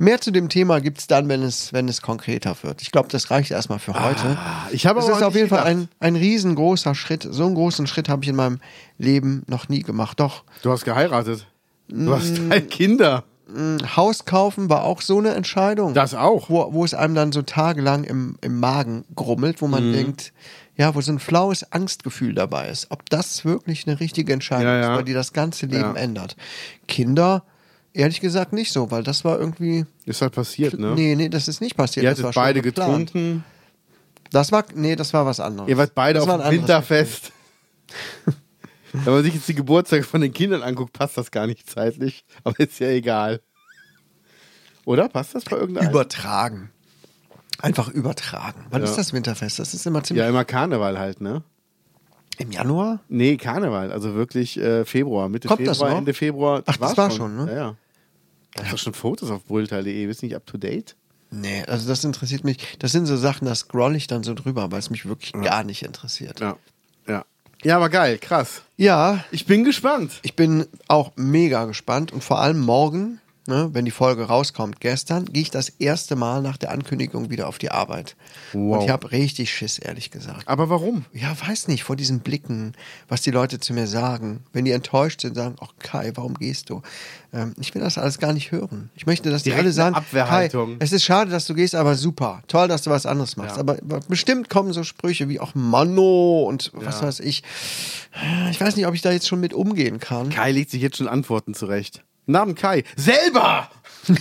[0.04, 2.82] Mehr zu dem Thema gibt es dann, wenn es, wenn es konkreter wird.
[2.82, 4.36] Ich glaube, das reicht erstmal für heute.
[4.38, 7.26] Ah, ich habe Es ist auf jeden nicht Fall ein, ein riesengroßer Schritt.
[7.30, 8.60] So einen großen Schritt habe ich in meinem
[8.98, 10.20] Leben noch nie gemacht.
[10.20, 11.46] Doch, Du hast geheiratet.
[11.88, 12.50] Du hast Mm.
[12.50, 13.24] drei Kinder.
[13.96, 15.94] Haus kaufen war auch so eine Entscheidung.
[15.94, 16.48] Das auch.
[16.50, 19.70] Wo, wo es einem dann so tagelang im, im Magen grummelt, wo Mhm.
[19.70, 20.32] man denkt,
[20.76, 22.90] ja, wo so ein flaues Angstgefühl dabei ist.
[22.90, 24.90] Ob das wirklich eine richtige Entscheidung Ja, ja.
[24.92, 26.00] ist, weil die das ganze Leben Ja.
[26.00, 26.36] ändert.
[26.88, 27.44] Kinder,
[27.94, 29.86] ehrlich gesagt nicht so, weil das war irgendwie.
[30.04, 30.94] Ist halt passiert, ne?
[30.94, 32.04] Nee, nee, das ist nicht passiert.
[32.04, 33.44] Ihr das hattet schon beide getrunken.
[34.30, 35.70] Das war, nee, das war was anderes.
[35.70, 37.32] Ihr wart beide das auf dem Winterfest.
[38.92, 42.24] Wenn man sich jetzt die Geburtstage von den Kindern anguckt, passt das gar nicht zeitlich.
[42.44, 43.40] Aber ist ja egal.
[44.84, 45.08] Oder?
[45.08, 45.90] Passt das bei irgendeinem?
[45.90, 46.70] Übertragen.
[47.60, 48.66] Einfach übertragen.
[48.70, 48.88] Wann Ja.
[48.88, 49.58] ist das Winterfest?
[49.58, 50.22] Das ist immer ziemlich.
[50.22, 51.42] Ja, immer Karneval halt, ne?
[52.38, 53.00] Im Januar?
[53.08, 55.92] Nee, Karneval, also wirklich äh, Februar, Mitte Kommt Februar?
[55.96, 56.62] Ende Februar.
[56.66, 57.46] Ach, das war schon, ne?
[57.50, 57.76] Ja, ja.
[58.54, 60.94] Da hast doch schon Fotos auf brüllteil.de, bist nicht up to date?
[61.30, 62.58] Nee, also das interessiert mich.
[62.78, 65.64] Das sind so Sachen, da scroll ich dann so drüber, weil es mich wirklich gar
[65.64, 66.38] nicht interessiert.
[66.40, 66.56] Ja.
[67.08, 67.24] Ja.
[67.64, 68.62] Ja, aber geil, krass.
[68.76, 70.12] Ja, Ich bin gespannt.
[70.22, 75.26] ich bin auch mega gespannt und vor allem morgen, ne, wenn die Folge rauskommt, gestern,
[75.26, 78.16] gehe ich das erste Mal nach der Ankündigung wieder auf die Arbeit.
[78.52, 78.78] Wow.
[78.78, 80.46] Und ich habe richtig Schiss, ehrlich gesagt.
[80.46, 81.04] Aber warum?
[81.12, 82.72] Ja, weiß nicht, vor diesen Blicken,
[83.08, 84.44] was die Leute zu mir sagen.
[84.52, 86.82] Wenn die enttäuscht sind, sagen, ach Kai, warum gehst du?
[87.32, 88.90] Ähm, ich will das alles gar nicht hören.
[88.94, 89.96] Ich möchte, dass die Direkt alle sagen.
[90.12, 92.42] Kai, es ist schade, dass du gehst, aber super.
[92.48, 93.56] Toll, dass du was anderes machst.
[93.56, 93.60] Ja.
[93.60, 93.76] Aber
[94.08, 97.06] bestimmt kommen so Sprüche wie auch Manno und was Ja.
[97.08, 97.42] weiß ich.
[98.50, 100.30] Ich weiß nicht, ob ich da jetzt schon mit umgehen kann.
[100.30, 102.04] Kai legt sich jetzt schon Antworten zurecht.
[102.26, 102.84] Namen Kai.
[102.96, 103.70] Selber!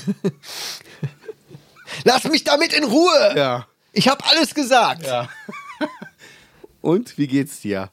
[2.03, 3.33] Lass mich damit in Ruhe!
[3.35, 3.67] Ja.
[3.93, 5.05] Ich habe alles gesagt.
[5.05, 5.29] Ja.
[6.81, 7.89] Und wie geht's dir?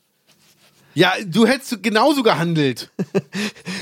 [0.95, 2.91] Ja, du hättest genauso gehandelt.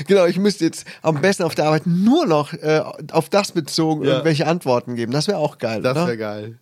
[0.07, 4.03] Genau, ich müsste jetzt am besten auf der Arbeit nur noch äh, auf das bezogen
[4.05, 4.11] Ja.
[4.13, 5.11] irgendwelche Antworten geben.
[5.11, 6.57] Das wäre auch geil, Das wäre geil.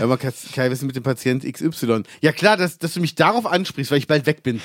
[0.00, 2.02] Aber Kai, Kai, was ist mit dem Patient XY?
[2.20, 4.60] Ja klar, dass, dass du mich darauf ansprichst, weil ich bald weg bin.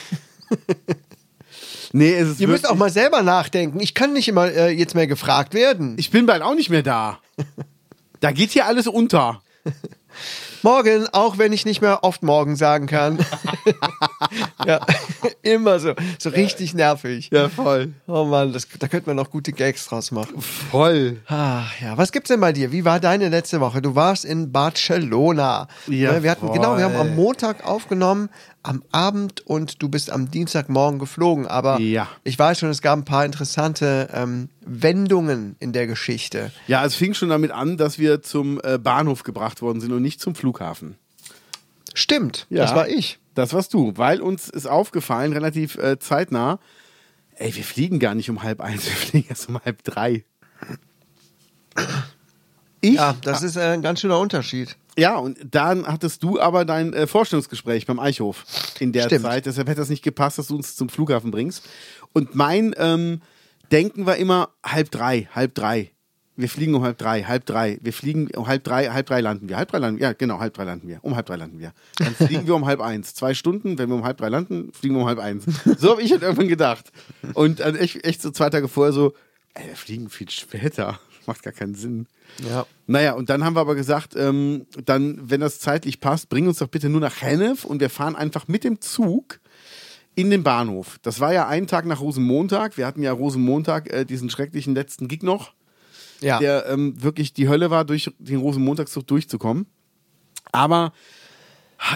[1.94, 3.80] Nee, es ist Ihr müsst auch mal selber nachdenken.
[3.80, 5.96] Ich kann nicht immer äh, jetzt mehr gefragt werden.
[5.98, 7.20] Ich bin bald auch nicht mehr da.
[8.20, 9.42] Da geht hier alles unter.
[10.64, 13.18] Morgen, auch wenn ich nicht mehr oft morgen sagen kann.
[14.66, 14.86] ja,
[15.42, 15.94] immer so.
[16.20, 17.30] So richtig nervig.
[17.34, 17.94] Ja, voll.
[18.08, 20.40] Oh Mann, das, da könnte man noch gute Gags draus machen.
[20.40, 21.20] Voll.
[21.28, 22.72] Ah, ja, was gibt's denn bei dir?
[22.72, 23.82] Wie war deine letzte Woche?
[23.82, 25.68] Du warst in Barcelona.
[25.88, 27.16] Ja, Ne, wir hatten genau, wir haben am voll.
[27.16, 28.30] Montag aufgenommen,
[28.64, 31.48] am Abend und du bist am Dienstagmorgen geflogen.
[31.48, 32.08] Aber Ja.
[32.24, 36.52] ich weiß schon, es gab ein paar interessante ähm, Wendungen in der Geschichte.
[36.68, 40.02] Ja, es fing schon damit an, dass wir zum äh, Bahnhof gebracht worden sind und
[40.02, 40.96] nicht zum Flughafen.
[41.94, 42.62] Stimmt, Ja.
[42.64, 43.20] das war ich.
[43.36, 46.60] Das warst du, weil uns ist aufgefallen, relativ äh, zeitnah,
[47.36, 50.24] ey, wir fliegen gar nicht um halb eins, wir fliegen erst um halb drei.
[52.82, 52.96] Ich?
[52.96, 54.76] Ja, das ist äh, ein ganz schöner Unterschied.
[54.98, 58.46] Ja, und dann hattest du aber dein äh, Vorstellungsgespräch beim Eichhof
[58.80, 59.24] in der Stimmt.
[59.24, 59.46] Zeit.
[59.46, 61.68] Deshalb hätte das nicht gepasst, dass du uns zum Flughafen bringst.
[62.14, 63.22] Und mein ähm,
[63.72, 65.92] Denken war immer halb drei, halb drei.
[66.36, 67.78] Wir fliegen um halb drei, halb drei.
[67.82, 69.58] Wir fliegen um halb drei, halb drei landen wir.
[69.58, 70.08] Halb drei landen wir.
[70.08, 71.00] Ja, genau, halb drei landen wir.
[71.04, 71.74] Um halb drei landen wir.
[71.98, 73.14] Dann fliegen wir um halb eins.
[73.14, 75.46] Zwei Stunden, wenn wir um halb drei landen, fliegen wir um halb eins.
[75.78, 76.92] So habe ich halt irgendwann gedacht.
[77.34, 79.14] Und dann echt, echt so zwei Tage vorher so,
[79.54, 81.00] ey, wir fliegen viel später.
[81.28, 82.08] Macht gar keinen Sinn.
[82.48, 82.66] Ja.
[82.88, 86.58] Naja, und dann haben wir aber gesagt, ähm, dann, wenn das zeitlich passt, bring uns
[86.58, 89.40] doch bitte nur nach Hennef und wir fahren einfach mit dem Zug
[90.16, 90.98] in den Bahnhof.
[91.02, 92.78] Das war ja ein Tag nach Rosenmontag.
[92.78, 95.54] Wir hatten ja Rosenmontag äh, diesen schrecklichen letzten Gig noch,
[96.20, 96.40] Ja.
[96.40, 99.68] der ähm, wirklich die Hölle war, durch den Rosenmontagszug durchzukommen.
[100.52, 100.92] Aber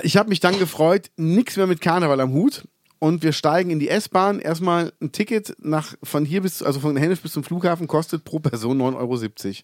[0.03, 2.67] ich habe mich dann gefreut, nichts mehr mit Karneval am Hut.
[2.99, 4.39] Und wir steigen in die S-Bahn.
[4.39, 8.39] Erstmal ein Ticket nach, von hier bis, also von Hennef bis zum Flughafen kostet pro
[8.39, 9.55] Person 9,70 Euro.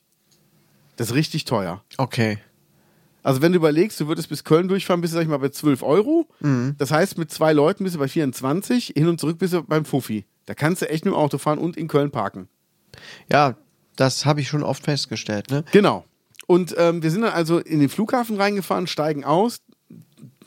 [0.98, 1.84] Das ist richtig teuer.
[1.98, 2.38] Okay.
[3.24, 5.50] Also wenn du überlegst, du würdest bis Köln durchfahren, bist du, sag ich mal, bei
[5.50, 6.28] 12 Euro.
[6.40, 6.76] Mhm.
[6.78, 9.86] Das heißt, mit zwei Leuten bist du bei 24, hin und zurück bist du beim
[9.86, 10.26] Fuffi.
[10.46, 12.48] Da kannst du echt mit dem Auto fahren und in Köln parken.
[13.32, 13.56] Ja,
[13.96, 15.52] das habe ich schon oft festgestellt.
[15.52, 15.64] Ne?
[15.72, 16.06] Genau.
[16.48, 19.62] Und ähm, wir sind dann also in den Flughafen reingefahren, steigen aus.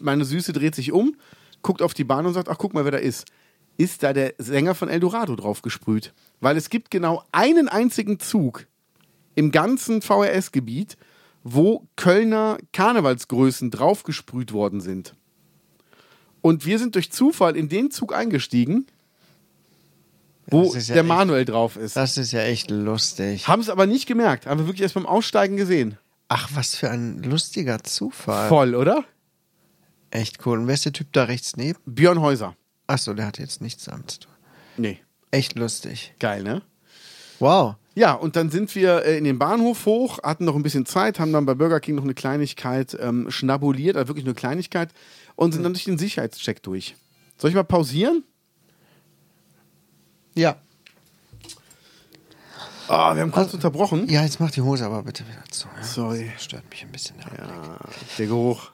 [0.00, 1.16] Meine Süße dreht sich um,
[1.62, 3.26] guckt auf die Bahn und sagt, ach, guck mal, wer da ist.
[3.76, 6.12] Ist da der Sänger von Eldorado drauf gesprüht?
[6.40, 8.66] Weil es gibt genau einen einzigen Zug
[9.35, 10.97] im ganzen VRS-Gebiet,
[11.42, 15.14] wo Kölner Karnevalsgrößen draufgesprüht worden sind.
[16.40, 18.87] Und wir sind durch Zufall in den Zug eingestiegen,
[20.47, 21.97] wo ja der echt- Manuel drauf ist.
[21.97, 23.49] Das ist ja echt lustig.
[23.49, 25.99] Haben es aber nicht gemerkt, haben wir wirklich erst beim Aussteigen gesehen.
[26.29, 28.49] Ach, was für ein lustiger Zufall.
[28.49, 29.05] Voll, oder?
[30.11, 30.59] Echt cool.
[30.61, 31.79] Und wer ist der Typ da rechts neben?
[31.87, 32.57] Björn Häuser.
[32.87, 34.33] Achso, der hat jetzt nichts damit zu tun.
[34.77, 34.99] Nee.
[35.31, 36.14] Echt lustig.
[36.20, 36.62] Geil, ne?
[37.38, 37.77] Wow.
[37.97, 41.20] Ja, und dann sind wir äh, in den Bahnhof hoch, hatten noch ein bisschen Zeit,
[41.20, 44.90] haben dann bei Burger King noch eine Kleinigkeit ähm, schnabuliert, also wirklich eine Kleinigkeit,
[45.37, 46.97] und sind dann durch den Sicherheitscheck durch.
[47.38, 48.25] Soll ich mal pausieren?
[50.35, 50.57] Ja.
[52.88, 54.09] Ah, wir haben kurz unterbrochen.
[54.09, 55.68] Ja, jetzt mach die Hose aber bitte wieder zu.
[55.75, 55.83] Ja?
[55.83, 56.31] Sorry.
[56.35, 57.16] Das stört mich ein bisschen.
[57.18, 57.79] Ja, Ja,
[58.18, 58.70] der Geruch.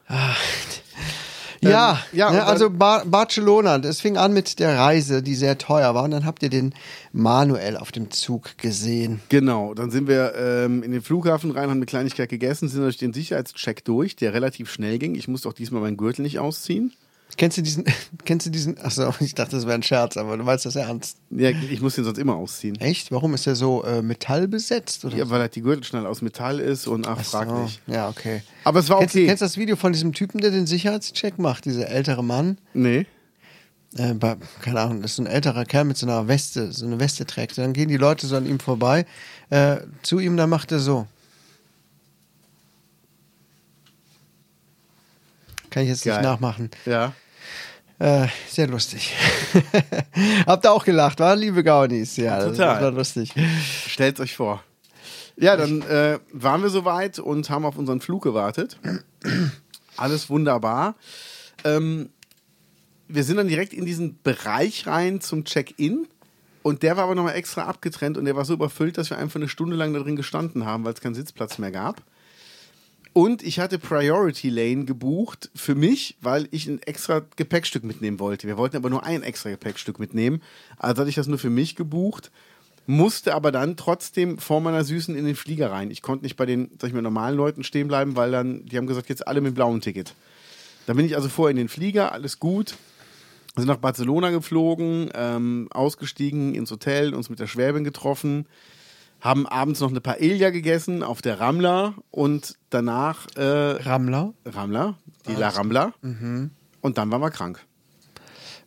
[1.60, 3.78] Ja, Ähm, ja, ne, also Bar Barcelona.
[3.78, 6.04] Das fing an mit der Reise, die sehr teuer war.
[6.04, 6.74] Und dann habt ihr den
[7.12, 9.20] Manuel auf dem Zug gesehen.
[9.28, 12.98] Genau, dann sind wir ähm, in den Flughafen rein, haben eine Kleinigkeit gegessen, sind durch
[12.98, 15.14] den Sicherheitscheck durch, der relativ schnell ging.
[15.14, 16.92] Ich musste auch diesmal meinen Gürtel nicht ausziehen.
[17.36, 17.84] Kennst du diesen,
[18.24, 21.18] kennst du diesen, achso, ich dachte, das wäre ein Scherz, aber du meinst das ernst.
[21.30, 22.76] Ja, ich muss den sonst immer ausziehen.
[22.80, 23.10] Echt?
[23.12, 25.04] Warum ist der so äh, metallbesetzt?
[25.04, 25.16] Oder?
[25.16, 27.62] Ja, weil halt die Gürtelschnalle aus Metall ist und ach, frag so.
[27.62, 27.80] nicht.
[27.86, 28.42] Ja, okay.
[28.64, 29.26] Aber es war Kennst, du- okay.
[29.28, 32.58] kennst du das Video von diesem Typen, der den Sicherheitscheck macht, dieser ältere Mann?
[32.74, 33.06] Nee.
[33.96, 37.00] Äh, bei, keine Ahnung, das ist ein älterer Kerl mit so einer Weste, so eine
[37.00, 37.58] Weste trägt.
[37.58, 39.04] Dann gehen die Leute so an ihm vorbei,
[39.50, 41.06] äh, zu ihm, dann macht er so.
[45.70, 46.14] Kann ich jetzt Geil.
[46.18, 46.70] nicht nachmachen.
[46.84, 47.12] Ja.
[47.98, 49.14] Äh, sehr lustig.
[50.46, 52.16] Habt ihr auch gelacht, war liebe Gaunis?
[52.16, 52.74] Ja, das- Total.
[52.76, 53.34] Das war lustig.
[53.88, 54.62] Stellt euch vor.
[55.36, 58.78] Ja, dann äh, waren wir soweit und haben auf unseren Flug gewartet.
[59.96, 60.94] Alles wunderbar.
[61.64, 62.10] Ähm,
[63.08, 66.06] wir sind dann direkt in diesen Bereich rein zum Check-in.
[66.62, 69.36] Und der war aber nochmal extra abgetrennt und der war so überfüllt, dass wir einfach
[69.36, 72.02] eine Stunde lang da drin gestanden haben, weil es keinen Sitzplatz mehr gab.
[73.12, 78.46] Und ich hatte Priority Lane gebucht für mich, weil ich ein extra Gepäckstück mitnehmen wollte.
[78.46, 80.42] Wir wollten aber nur ein extra Gepäckstück mitnehmen.
[80.78, 82.30] Also hatte ich das nur für mich gebucht,
[82.86, 85.90] musste aber dann trotzdem vor meiner Süßen in den Flieger rein.
[85.90, 88.76] Ich konnte nicht bei den, sag ich mal, normalen Leuten stehen bleiben, weil dann, die
[88.76, 90.14] haben gesagt, jetzt alle mit blauem Ticket.
[90.86, 92.76] Da bin ich also vorher in den Flieger, alles gut.
[93.56, 98.46] Sind nach Barcelona geflogen, ähm, ausgestiegen ins Hotel, uns mit der Schwäbin getroffen,
[99.20, 104.32] haben abends noch eine Paella gegessen auf der Ramla und danach äh, Rammler.
[104.46, 104.96] Ramla,
[105.28, 105.92] die La Rambla.
[106.80, 107.60] Und dann waren wir krank.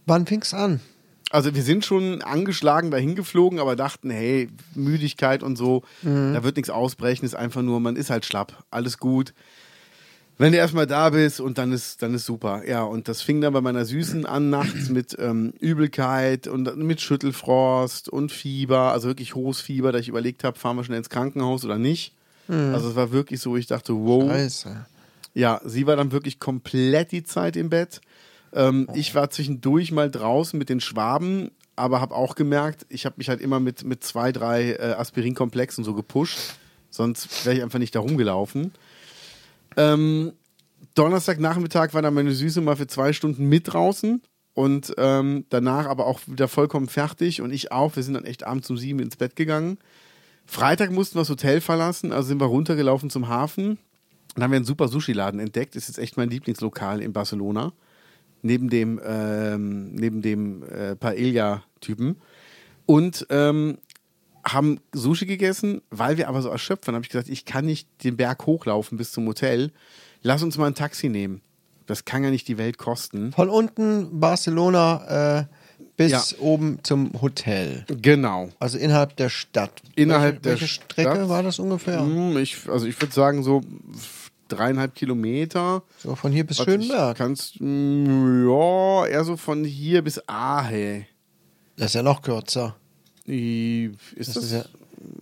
[0.05, 0.79] Wann fing's an?
[1.31, 6.57] Also wir sind schon angeschlagen dahin geflogen, aber dachten, hey, Müdigkeit und so, da wird
[6.57, 9.33] nichts ausbrechen, ist einfach nur, man ist halt schlapp, alles gut.
[10.37, 12.67] Wenn du erstmal da bist und dann ist, dann ist super.
[12.67, 17.01] Ja, und das fing dann bei meiner Süßen an, nachts mit ähm, Übelkeit und mit
[17.01, 21.09] Schüttelfrost und Fieber, also wirklich hohes Fieber, da ich überlegt habe, fahren wir schnell ins
[21.09, 22.13] Krankenhaus oder nicht.
[22.49, 24.29] Also es war wirklich so, ich dachte, wow.
[24.29, 24.85] Scheiße.
[25.33, 28.01] Ja, sie war dann wirklich komplett die Zeit im Bett.
[28.53, 33.15] Ähm, Ich war zwischendurch mal draußen mit den Schwaben, aber habe auch gemerkt, ich habe
[33.17, 36.37] mich halt immer mit, mit zwei, drei äh, Aspirinkomplexen so gepusht.
[36.89, 38.73] Sonst wäre ich einfach nicht da rumgelaufen.
[39.77, 40.33] Ähm,
[40.95, 44.21] Donnerstagnachmittag war dann meine Süße mal für zwei Stunden mit draußen
[44.53, 47.95] und ähm, danach aber auch wieder vollkommen fertig und ich auch.
[47.95, 49.77] Wir sind dann echt abends um sieben ins Bett gegangen.
[50.45, 53.79] Freitag mussten wir das Hotel verlassen, also sind wir runtergelaufen zum Hafen.
[54.35, 55.75] Dann haben wir einen super Sushi-Laden entdeckt.
[55.75, 57.71] Ist jetzt echt mein Lieblingslokal in Barcelona.
[58.41, 62.17] Neben dem, ähm, neben dem äh, Paella-Typen.
[62.85, 63.77] Und ähm,
[64.45, 66.95] haben Sushi gegessen, weil wir aber so erschöpft waren.
[66.95, 69.71] habe ich gesagt, ich kann nicht den Berg hochlaufen bis zum Hotel.
[70.21, 71.41] Lass uns mal ein Taxi nehmen.
[71.85, 73.31] Das kann ja nicht die Welt kosten.
[73.33, 75.45] Von unten Barcelona äh,
[75.97, 76.23] bis Ja.
[76.39, 77.85] oben zum Hotel.
[78.01, 78.49] Genau.
[78.59, 79.81] Also innerhalb der Stadt.
[79.95, 81.29] Innerhalb welche, der welche Strecke Stadt?
[81.29, 81.99] war das ungefähr?
[82.01, 83.61] Hm, Ich, also ich würde sagen so
[84.47, 85.83] dreieinhalb Kilometer.
[85.97, 87.17] So von hier bis ich Schönberg.
[87.17, 91.05] Kannst, mm, ja, eher so von hier bis Ahe.
[91.77, 92.75] Das ist ja noch kürzer.
[93.27, 94.65] I- Ist Das das, ist ja-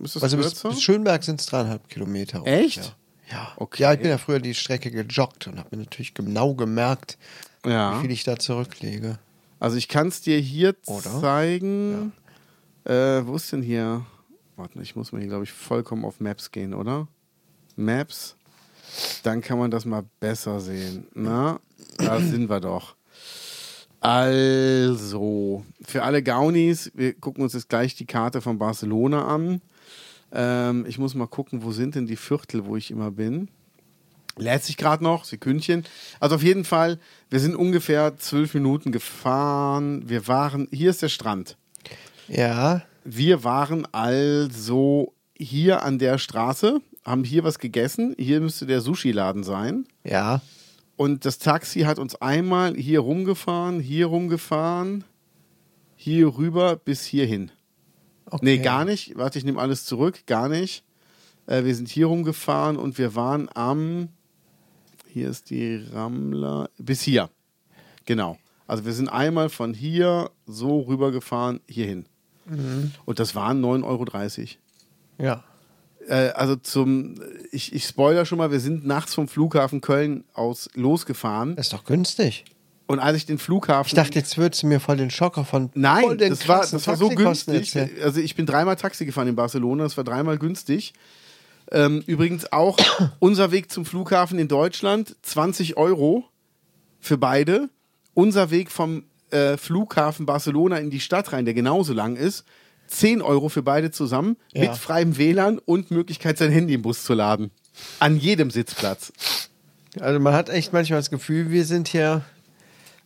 [0.04, 2.42] ist das Also bis, bis Schönberg sind es dreieinhalb Kilometer.
[2.46, 2.78] Echt?
[2.78, 2.96] ungefähr.
[3.30, 3.52] Ja.
[3.56, 3.82] Okay.
[3.82, 7.16] Ja, ich bin ja früher die Strecke gejoggt und habe mir natürlich genau gemerkt,
[7.64, 7.96] ja.
[7.96, 9.18] wie viel ich da zurücklege.
[9.58, 11.20] Also ich kann es dir hier Oder?
[11.20, 12.12] zeigen.
[12.84, 14.04] Äh, wo ist denn hier?
[14.56, 17.08] Warte, ich muss mal hier, glaube ich, vollkommen auf Maps gehen, oder?
[17.76, 18.36] Maps.
[19.22, 21.06] Dann kann man das mal besser sehen.
[21.14, 21.58] Na,
[21.96, 22.96] da sind wir doch.
[24.02, 29.62] Also, für alle Gaunis, wir gucken uns jetzt gleich die Karte von Barcelona an.
[30.32, 33.48] Ähm, ich muss mal gucken, wo sind denn die Viertel, wo ich immer bin.
[34.36, 35.84] Lädt sich gerade noch, Sekündchen.
[36.18, 36.98] Also auf jeden Fall,
[37.30, 40.08] wir sind ungefähr zwölf Minuten gefahren.
[40.08, 41.56] Wir waren, hier ist der Strand.
[42.26, 48.14] Ja, Wir waren also hier an der Straße, haben hier was gegessen.
[48.18, 49.86] Hier müsste der Sushi-Laden sein.
[50.04, 50.40] ja.
[50.96, 55.04] Und das Taxi hat uns einmal hier rumgefahren, hier rumgefahren,
[55.96, 57.50] hier rüber bis hierhin.
[58.26, 58.44] Okay.
[58.44, 59.16] Nee, gar nicht.
[59.16, 60.26] Warte, ich nehme alles zurück.
[60.26, 60.84] Gar nicht.
[61.46, 64.08] Äh, wir sind hier rumgefahren und wir waren am.
[65.06, 66.68] Hier ist die Ramla.
[66.78, 67.28] Bis hier.
[68.04, 68.38] Genau.
[68.66, 72.06] Also wir sind einmal von hier so rübergefahren, hierhin.
[73.04, 74.46] Und das waren 9,30 Euro.
[75.18, 75.44] Ja.
[76.08, 77.14] Äh, also zum,
[77.50, 81.56] ich, ich spoiler schon mal, wir sind nachts vom Flughafen Köln aus losgefahren.
[81.56, 82.44] Das ist doch günstig.
[82.86, 83.86] Und als ich den Flughafen.
[83.88, 86.86] Ich dachte, jetzt würdest du mir voll den Schocker von Nein, den das war, das
[86.86, 87.74] war so günstig.
[88.02, 90.92] Also ich bin dreimal Taxi gefahren in Barcelona, das war dreimal günstig.
[91.70, 92.76] Ähm, übrigens auch
[93.18, 96.24] unser Weg zum Flughafen in Deutschland, 20 Euro
[97.00, 97.70] für beide.
[98.14, 102.44] Unser Weg vom äh, Flughafen Barcelona in die Stadt rein, der genauso lang ist,
[102.92, 104.62] 10 Euro für beide zusammen, Ja.
[104.62, 107.50] mit freiem WLAN und Möglichkeit, sein Handy im Bus zu laden.
[107.98, 109.12] An jedem Sitzplatz.
[110.00, 112.22] Also man hat echt manchmal das Gefühl, wir sind hier.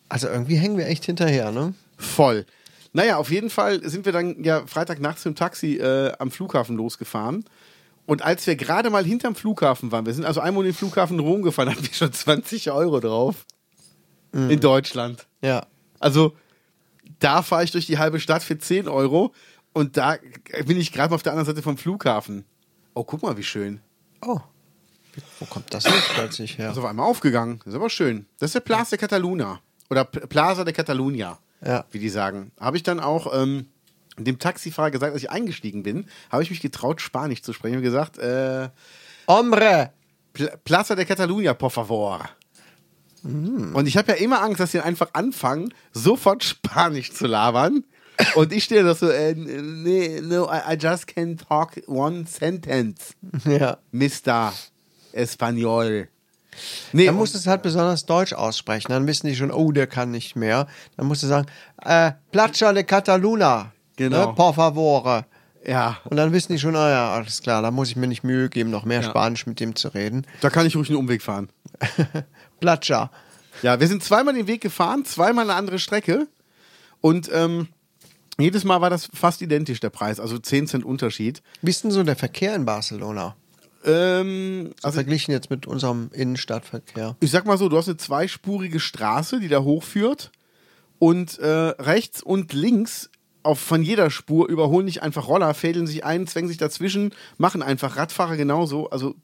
[0.08, 1.74] Also irgendwie hängen wir echt hinterher, ne?
[1.96, 2.46] Voll.
[2.92, 7.44] Naja, auf jeden Fall sind wir dann ja Freitagnachts im Taxi äh, am Flughafen losgefahren.
[8.06, 11.18] Und als wir gerade mal hinterm Flughafen waren, wir sind also einmal in den Flughafen
[11.18, 13.46] Rom gefahren, hatten wir schon 20 Euro drauf.
[14.32, 15.26] In Deutschland.
[15.40, 15.66] Ja.
[15.98, 16.36] Also
[17.20, 19.32] da fahre ich durch die halbe Stadt für 10 Euro
[19.76, 20.16] und da
[20.64, 22.46] bin ich gerade auf der anderen Seite vom Flughafen.
[22.94, 23.80] Oh, guck mal, wie schön.
[24.22, 24.40] Oh.
[25.38, 26.68] Wo kommt das jetzt plötzlich her?
[26.68, 27.58] Das ist auf einmal aufgegangen.
[27.58, 28.24] Das ist aber schön.
[28.38, 29.60] Das ist der Plaza de Catalunya.
[29.90, 31.84] Oder Plaza de Catalunya, Ja.
[31.90, 32.52] wie die sagen.
[32.58, 33.66] Habe ich dann auch ähm,
[34.18, 37.82] dem Taxifahrer gesagt, als ich eingestiegen bin, habe ich mich getraut, Spanisch zu sprechen und
[37.82, 38.70] gesagt, äh,
[39.28, 39.92] Hombre!
[40.32, 42.28] Pl Plaza de Catalunya, por favor.
[43.22, 47.84] Und ich habe ja immer Angst, dass sie einfach anfangen, sofort Spanisch zu labern.
[48.34, 53.14] Und ich stehe da so, äh, nee, no, I, I just can talk one sentence,
[53.44, 53.78] Ja.
[53.92, 54.52] Mr.
[55.12, 56.08] Espanol.
[56.92, 58.90] Nee, Dann musst du es halt besonders deutsch aussprechen.
[58.90, 60.66] Dann wissen die schon, oh, der kann nicht mehr.
[60.96, 61.46] Dann musst du sagen,
[61.84, 63.72] äh, Plaza de Cataluna.
[63.96, 64.28] Genau.
[64.28, 65.26] Ne, por favore.
[65.66, 68.24] ja, Und dann wissen die schon, ah ja, alles klar, da muss ich mir nicht
[68.24, 69.08] Mühe geben, noch mehr Ja.
[69.10, 70.26] Spanisch mit dem zu reden.
[70.40, 71.50] da kann ich ruhig einen Umweg fahren.
[72.60, 73.10] Plaza.
[73.62, 76.26] Ja, wir sind zweimal den Weg gefahren, zweimal eine andere Strecke.
[77.02, 77.68] Und ähm,
[78.38, 80.20] jedes Mal war das fast identisch, der Preis.
[80.20, 81.42] Also 10 Cent Unterschied.
[81.62, 83.36] Wie ist denn so der Verkehr in Barcelona?
[83.84, 87.16] Ähm, also Verglichen jetzt mit unserem Innenstadtverkehr.
[87.20, 90.32] ich sag mal so, du hast eine zweispurige Straße, die da hochführt.
[90.98, 93.10] Und äh, rechts und links
[93.42, 97.62] auf, von jeder Spur überholen nicht einfach Roller, fädeln sich ein, zwängen sich dazwischen, machen
[97.62, 98.90] einfach Radfahrer genauso.
[98.90, 99.14] Also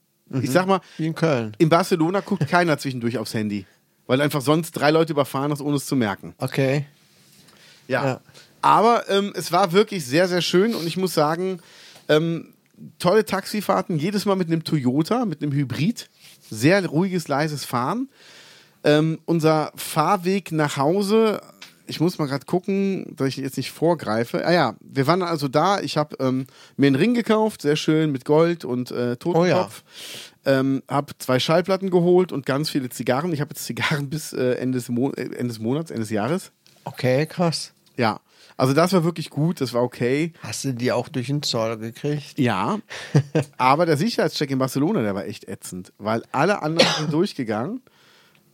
[0.40, 1.54] ich sag mal, Wie in Köln.
[1.58, 3.66] in Barcelona guckt keiner zwischendurch aufs Handy.
[4.06, 6.34] Weil einfach sonst drei Leute überfahren hast, ohne es zu merken.
[6.38, 6.86] Okay.
[7.88, 8.04] Ja.
[8.04, 8.20] Ja.
[8.62, 11.60] Aber ähm, es war wirklich sehr, sehr schön und ich muss sagen,
[12.08, 12.54] ähm,
[12.98, 16.08] tolle Taxifahrten, jedes Mal mit einem Toyota, mit einem Hybrid.
[16.50, 18.08] Sehr ruhiges, leises Fahren.
[18.84, 21.40] Ähm, unser Fahrweg nach Hause,
[21.86, 24.46] ich muss mal gerade gucken, dass ich jetzt nicht vorgreife.
[24.46, 25.80] Ah ja, wir waren also da.
[25.80, 26.46] Ich habe ähm,
[26.76, 29.82] mir einen Ring gekauft, sehr schön mit Gold und äh, Totenkopf.
[30.44, 33.32] Ähm, habe zwei Schallplatten geholt und ganz viele Zigarren.
[33.32, 36.10] Ich habe jetzt Zigarren bis äh, Ende, des Mo äh, Ende des Monats, Ende des
[36.10, 36.50] Jahres.
[36.84, 37.72] Okay, krass.
[37.96, 38.20] Ja,
[38.56, 40.32] also das war wirklich gut, das war okay.
[40.42, 42.38] Hast du die auch durch den Zoll gekriegt?
[42.38, 42.78] Ja,
[43.58, 47.80] aber der Sicherheitscheck in Barcelona, der war echt ätzend, weil alle anderen sind durchgegangen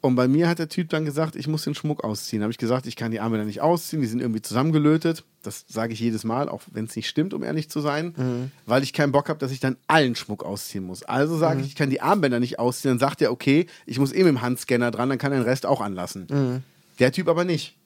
[0.00, 2.42] und bei mir hat der Typ dann gesagt, ich muss den Schmuck ausziehen.
[2.42, 5.24] Habe ich gesagt, ich kann die Arme da nicht ausziehen, die sind irgendwie zusammengelötet.
[5.42, 8.82] Das sage ich jedes Mal, auch wenn es nicht stimmt, um ehrlich zu sein, weil
[8.82, 11.02] ich keinen Bock habe, dass ich dann allen Schmuck ausziehen muss.
[11.02, 12.92] Also sage ich, ich kann die Armbänder nicht ausziehen.
[12.92, 15.44] Dann sagt er, okay, ich muss eh mit dem Handscanner dran, dann kann er den
[15.44, 16.62] Rest auch anlassen.
[17.00, 17.76] Der Typ aber nicht.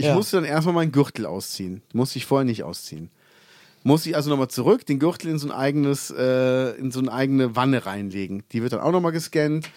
[0.00, 0.14] Ich Ja.
[0.14, 1.82] musste dann erstmal meinen Gürtel ausziehen.
[1.92, 3.10] Musste ich vorher nicht ausziehen.
[3.82, 7.12] Muss ich also nochmal zurück, den Gürtel in so ein eigenes, äh, in so eine
[7.12, 8.42] eigene Wanne reinlegen.
[8.52, 9.68] Die wird dann auch nochmal gescannt.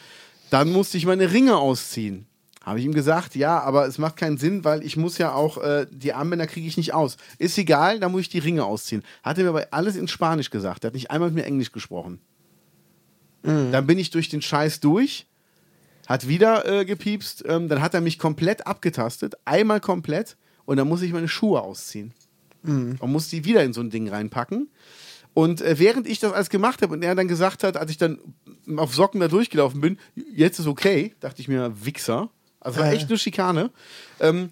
[0.50, 2.26] Dann musste ich meine Ringe ausziehen.
[2.64, 5.58] Habe ich ihm gesagt, ja, aber es macht keinen Sinn, weil ich muss ja auch,
[5.58, 7.18] äh, die Armbänder kriege ich nicht aus.
[7.38, 9.04] Ist egal, dann muss ich die Ringe ausziehen.
[9.24, 10.86] Hat er mir aber alles in Spanisch gesagt.
[10.86, 12.20] Er hat nicht einmal mit mir Englisch gesprochen.
[13.44, 15.26] Dann bin ich durch den Scheiß durch,
[16.08, 20.36] hat wieder äh, gepiepst, ähm, dann hat er mich komplett abgetastet, einmal komplett,
[20.66, 22.14] und dann muss ich meine Schuhe ausziehen.
[22.66, 24.70] Und muss die wieder in so ein Ding reinpacken.
[25.34, 27.98] Und äh, während ich das alles gemacht habe und er dann gesagt hat, als ich
[27.98, 28.20] dann
[28.78, 29.98] auf Socken da durchgelaufen bin,
[30.34, 32.30] jetzt ist okay, dachte ich mir, Wichser.
[32.62, 32.96] Also war Äh.
[32.96, 33.70] echt eine Schikane.
[34.22, 34.50] Ähm,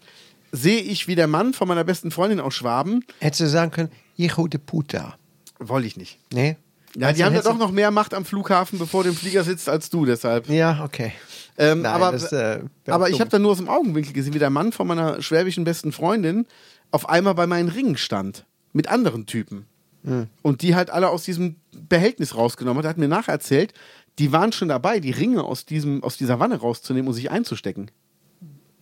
[0.51, 3.89] sehe ich, wie der Mann von meiner besten Freundin aus Schwaben, Hättest du sagen können,
[4.17, 5.15] hijo de puta.
[5.59, 6.19] wollte ich nicht.
[6.33, 6.57] Nee?
[6.95, 9.43] Ja, Also die haben ja doch noch mehr Macht am Flughafen, bevor du im Flieger
[9.43, 10.49] sitzt, als du, deshalb.
[10.49, 11.13] Ja, okay.
[11.57, 14.39] Ähm, Nein, aber das, äh, aber ich habe dann nur aus dem Augenwinkel gesehen, wie
[14.39, 16.45] der Mann von meiner schwäbischen besten Freundin
[16.91, 18.45] auf einmal bei meinen Ringen stand.
[18.73, 19.65] Mit anderen Typen.
[20.03, 20.27] Hm.
[20.41, 22.85] Und die halt alle aus diesem Behältnis rausgenommen hat.
[22.85, 23.73] Er hat mir nachher erzählt,
[24.19, 27.91] die waren schon dabei, die Ringe aus, diesem, aus dieser Wanne rauszunehmen und sich einzustecken.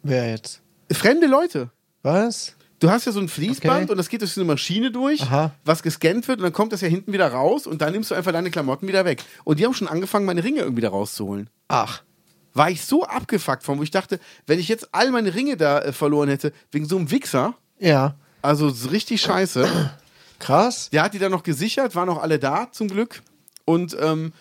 [0.03, 0.61] Wer jetzt?
[0.91, 1.71] Fremde Leute.
[2.01, 2.55] Was?
[2.79, 3.91] Du hast ja so ein Fließband Okay.
[3.91, 5.51] und das geht durch so eine Maschine durch, Aha.
[5.65, 8.15] was gescannt wird und dann kommt das ja hinten wieder raus und dann nimmst du
[8.15, 9.23] einfach deine Klamotten wieder weg.
[9.43, 11.49] Und die haben schon angefangen, meine Ringe irgendwie da rauszuholen.
[11.67, 12.01] Ach.
[12.53, 15.79] war ich so abgefuckt von, wo ich dachte, wenn ich jetzt all meine Ringe da
[15.79, 18.15] äh, verloren hätte, wegen so einem Wichser, Ja.
[18.41, 19.91] also so richtig scheiße.
[20.39, 20.89] Krass.
[20.91, 23.21] Der hat die dann noch gesichert, waren auch alle da zum Glück.
[23.65, 24.33] Und ähm,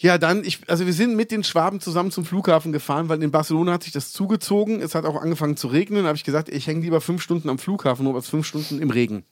[0.00, 3.32] ja, dann, ich, also wir sind mit den Schwaben zusammen zum Flughafen gefahren, weil in
[3.32, 4.80] Barcelona hat sich das zugezogen.
[4.80, 6.04] Es hat auch angefangen zu regnen.
[6.04, 8.80] Da habe ich gesagt, ich hänge lieber fünf Stunden am Flughafen, nur als fünf Stunden
[8.80, 9.24] im Regen.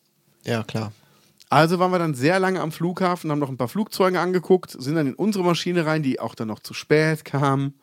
[0.45, 0.93] Ja, klar.
[1.49, 4.97] Also waren wir dann sehr lange am Flughafen, haben noch ein paar Flugzeuge angeguckt, sind
[4.97, 7.75] dann in unsere Maschine rein, die auch dann noch zu spät kam.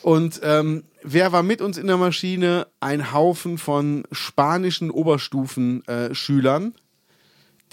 [0.00, 2.66] Und ähm, wer war mit uns in der Maschine?
[2.80, 6.74] Ein Haufen von spanischen Oberstufen-Schülern,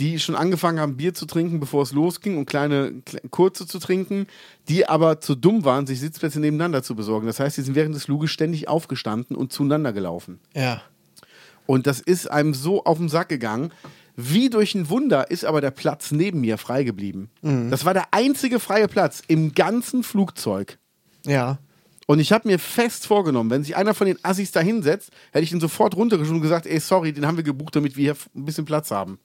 [0.01, 3.77] die schon angefangen haben, Bier zu trinken, bevor es losging und kleine, kle kurze zu
[3.77, 4.25] trinken,
[4.67, 7.27] die aber zu dumm waren, sich Sitzplätze nebeneinander zu besorgen.
[7.27, 10.39] Das heißt, sie sind während des Fluges ständig aufgestanden und zueinander gelaufen.
[10.55, 10.81] Ja.
[11.67, 13.71] Und das ist einem so auf den Sack gegangen.
[14.15, 17.29] Wie durch ein Wunder ist aber der Platz neben mir frei geblieben.
[17.69, 20.79] Das war der einzige freie Platz im ganzen Flugzeug.
[21.27, 21.59] Ja.
[22.07, 25.43] Und ich habe mir fest vorgenommen, wenn sich einer von den Assis da hinsetzt, hätte
[25.43, 28.17] ich ihn sofort runtergeschoben und gesagt, ey, sorry, den haben wir gebucht, damit wir hier
[28.35, 29.19] ein bisschen Platz haben.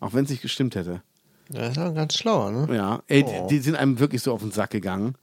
[0.00, 1.02] Auch wenn es nicht gestimmt hätte.
[1.48, 2.74] Das ist ja ganz schlauer, ne?
[2.74, 3.46] Ja, ey, Oh.
[3.48, 5.14] die, die sind einem wirklich so auf den Sack gegangen.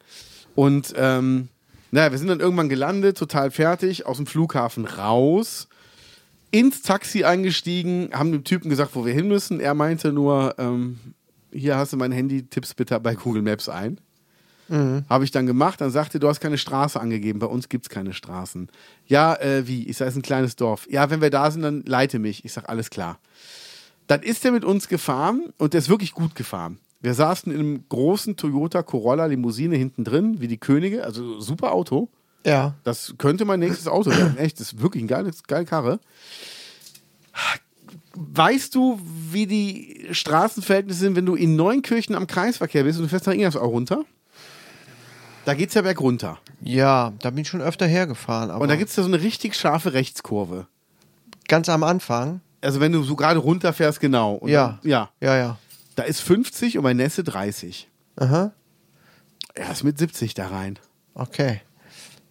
[0.56, 1.50] Und ähm,
[1.92, 5.68] naja, wir sind dann irgendwann gelandet, total fertig, aus dem Flughafen raus,
[6.52, 9.60] ins Taxi eingestiegen, haben dem Typen gesagt, wo wir hin müssen.
[9.60, 11.00] Er meinte nur, ähm,
[11.52, 14.00] hier hast du mein Handy, tipp's bitte bei Google Maps ein.
[15.10, 18.12] Habe ich dann gemacht, dann sagte, du hast keine Straße angegeben, bei uns gibt's keine
[18.14, 18.70] Straßen.
[19.06, 19.88] Ja, äh, wie?
[19.88, 20.88] Ich sage, es ist ein kleines Dorf.
[20.90, 22.44] Ja, wenn wir da sind, dann leite mich.
[22.44, 23.20] Ich sage, alles klar.
[24.08, 26.78] Dann ist er mit uns gefahren und der ist wirklich gut gefahren.
[27.02, 31.74] Wir saßen in einem großen Toyota Corolla Limousine hinten drin, wie die Könige, also super
[31.74, 32.10] Auto.
[32.46, 32.76] Ja.
[32.84, 34.38] Das könnte mein nächstes Auto werden.
[34.38, 36.00] Echt, das ist wirklich ein geiles, geile Karre.
[38.16, 39.00] Weißt du,
[39.32, 43.34] wie die Straßenverhältnisse sind, wenn du in Neunkirchen am Kreisverkehr bist und du fährst nach
[43.34, 44.06] Ingersau runter?
[45.46, 46.40] Da geht's ja bergunter.
[46.62, 48.50] Ja, da bin ich schon öfter hergefahren.
[48.52, 50.68] Aber Und da gibt's da so eine richtig scharfe Rechtskurve.
[51.48, 52.42] ganz am Anfang.
[52.64, 54.36] Also wenn du so gerade runterfährst, genau.
[54.36, 54.80] Und Ja.
[54.82, 55.10] Dann, ja.
[55.22, 55.58] Ja, ja.
[55.96, 57.88] Da ist 50 und bei Nässe 30.
[58.16, 58.52] Aha.
[59.54, 60.80] Er ist mit 70 da rein.
[61.14, 61.62] Okay.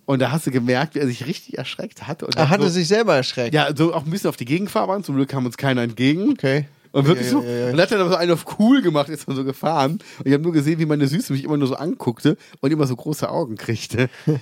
[0.04, 2.22] Und da hast du gemerkt, wie er sich richtig erschreckt hat.
[2.24, 3.54] Und Er hatte so, sich selber erschreckt.
[3.54, 5.04] Ja, so auch ein bisschen auf die Gegenfahrbahn.
[5.04, 6.30] Zum Glück kam uns keiner entgegen.
[6.32, 6.66] Okay.
[6.90, 7.42] Und wirklich Ja, so.
[7.42, 7.70] ja, ja.
[7.72, 9.92] Und hat dann so einen auf cool gemacht, ist dann so gefahren.
[10.18, 12.86] Und ich habe nur gesehen, wie meine Süße mich immer nur so anguckte und immer
[12.86, 14.10] so große Augen kriegte.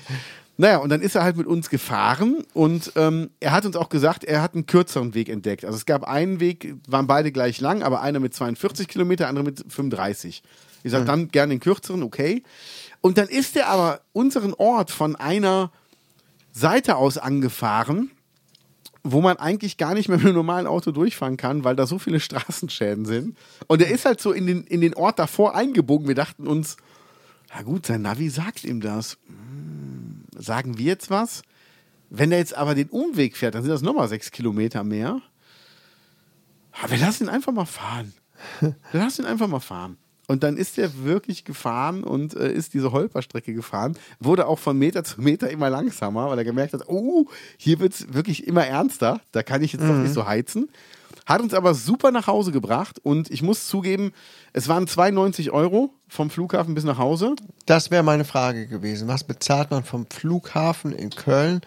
[0.60, 3.88] naja, und dann ist er halt mit uns gefahren und ähm, er hat uns auch
[3.88, 5.64] gesagt, er hat einen kürzeren Weg entdeckt.
[5.64, 9.42] Also es gab einen Weg, waren beide gleich lang, aber einer mit 42 Kilometer, andere
[9.42, 10.42] mit 35.
[10.82, 12.42] Ich sag dann gerne den kürzeren, okay.
[13.00, 15.72] Und dann ist er aber unseren Ort von einer
[16.52, 18.10] Seite aus angefahren,
[19.02, 21.98] wo man eigentlich gar nicht mehr mit einem normalen Auto durchfahren kann, weil da so
[21.98, 23.38] viele Straßenschäden sind.
[23.66, 26.06] Und er ist halt so in den, in den Ort davor eingebogen.
[26.06, 26.76] Wir dachten uns,
[27.54, 29.16] na gut, sein Navi sagt ihm das.
[29.26, 29.79] Hm,
[30.40, 31.42] sagen wir jetzt was?
[32.08, 35.20] Wenn er jetzt aber den Umweg fährt, dann sind das nochmal sechs Kilometer mehr.
[36.72, 38.12] Aber wir lassen ihn einfach mal fahren.
[38.60, 39.98] Wir lassen ihn einfach mal fahren.
[40.26, 44.78] Und dann ist er wirklich gefahren und äh, ist diese Holperstrecke gefahren, wurde auch von
[44.78, 47.26] Meter zu Meter immer langsamer, weil er gemerkt hat, oh,
[47.56, 50.70] hier wird es wirklich immer ernster, da kann ich jetzt doch nicht so heizen.
[51.26, 54.12] Hat uns aber super nach Hause gebracht und ich muss zugeben,
[54.52, 57.36] es waren 92 Euro vom Flughafen bis nach Hause.
[57.66, 59.08] Das wäre meine Frage gewesen.
[59.08, 61.60] Was bezahlt man vom Flughafen in Köln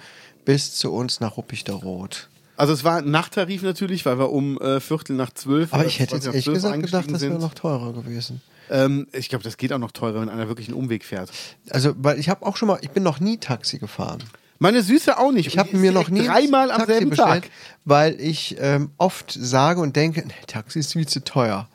[0.45, 2.29] bis zu uns nach Ruppichteroth?
[2.55, 5.73] Also es war ein Nachttarif natürlich, weil wir um äh, Viertel nach zwölf.
[5.73, 8.41] Aber ich hätte jetzt 20 nach ehrlich 12 gesagt gedacht, das wäre noch teurer gewesen.
[8.69, 11.31] Ähm, ich glaube, das geht auch noch teurer, wenn einer wirklich einen Umweg fährt.
[11.69, 14.23] Also, weil ich habe auch schon mal, ich bin noch nie Taxi gefahren.
[14.64, 15.45] Meine Süße auch nicht.
[15.47, 17.49] Ich habe mir noch nie dreimal am Taxi selben bestellt, Tag.
[17.84, 21.68] weil ich ähm, oft sage und denke, nee, Taxi ist viel zu teuer.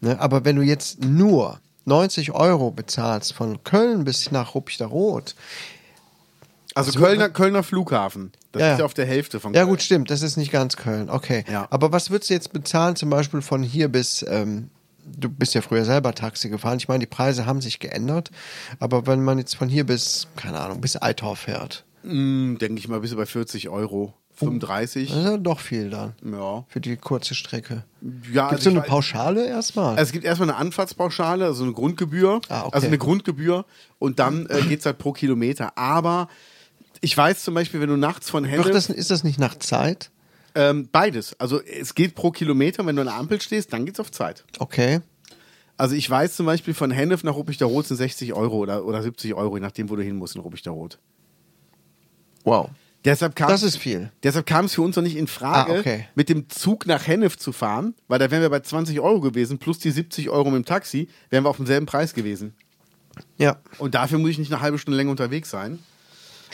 [0.00, 0.18] Ne?
[0.20, 5.36] Aber wenn du jetzt nur 90 Euro bezahlst von Köln bis nach Ruppichteroth,
[6.74, 8.32] Also So, Kölner, Kölner Flughafen.
[8.50, 8.84] Das Ja, ist ja ja.
[8.86, 9.70] auf der Hälfte von Ja, Köln.
[9.70, 10.10] gut, stimmt.
[10.10, 11.08] Das ist nicht ganz Köln.
[11.08, 11.44] Okay.
[11.48, 11.68] Ja.
[11.70, 14.68] Aber was würdest du jetzt bezahlen, zum Beispiel von hier bis, ähm,
[15.04, 16.78] du bist ja früher selber Taxi gefahren.
[16.78, 18.32] Ich meine, die Preise haben sich geändert.
[18.80, 22.88] Aber wenn man jetzt von hier bis, keine Ahnung, bis Eitor fährt, Hm, Denke ich
[22.88, 24.14] mal, bist du bei 40 Euro.
[24.36, 25.08] 35.
[25.08, 26.14] das ist ja doch viel dann.
[26.22, 26.66] Ja.
[26.68, 27.84] Für die kurze Strecke.
[28.32, 29.90] ja Gibt es so ich eine Pauschale erstmal?
[29.90, 32.40] Also es gibt erstmal eine Anfahrtspauschale, also eine Grundgebühr.
[32.50, 32.74] Ah, okay.
[32.74, 33.64] Also eine Grundgebühr
[33.98, 35.78] und dann äh, geht es halt pro Kilometer.
[35.78, 36.28] Aber
[37.00, 40.10] ich weiß zum Beispiel, wenn du nachts von Hennef, das, ist das nicht nach Zeit?
[40.54, 41.38] ähm, beides.
[41.38, 44.44] Also es geht pro Kilometer, wenn du an der Ampel stehst, dann geht's auf Zeit.
[44.58, 45.00] Okay.
[45.76, 49.34] Also ich weiß zum Beispiel von Hennef nach Ruppichteroth sind 60 Euro oder, oder 70
[49.34, 50.98] Euro, je nachdem, wo du hin musst in Ruppichteroth.
[52.46, 52.70] Wow.
[53.04, 54.10] Deshalb kam Das ist viel.
[54.22, 56.08] Deshalb kam es für uns noch nicht in Frage, Ah, okay.
[56.14, 59.58] mit dem Zug nach Hennef zu fahren, weil da wären wir bei 20 Euro gewesen,
[59.58, 62.54] plus die 70 Euro mit dem Taxi, wären wir auf demselben Preis gewesen.
[63.36, 63.58] Ja.
[63.78, 65.78] Und dafür muss ich nicht eine halbe Stunde länger unterwegs sein.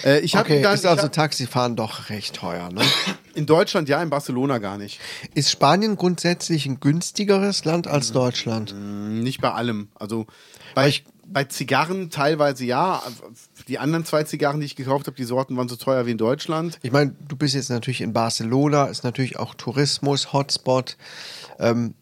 [0.05, 2.83] Äh, ich habe Okay, dann ist ich also hab, Taxifahren doch recht teuer, ne?
[3.35, 5.01] in Deutschland ja, in Barcelona gar nicht.
[5.35, 8.75] Ist Spanien grundsätzlich ein günstigeres Land als Deutschland?
[8.75, 9.89] Nicht bei allem.
[9.95, 10.27] Also
[10.75, 10.95] bei,
[11.33, 13.03] bei Zigarren teilweise ja.
[13.69, 16.19] Die anderen zwei Zigarren, die ich gekauft habe, die Sorten waren so teuer wie in
[16.19, 16.79] Deutschland.
[16.83, 20.97] Ich meine, du bist jetzt natürlich in Barcelona, ist natürlich auch Tourismus, Hotspot.
[21.59, 21.95] Ähm,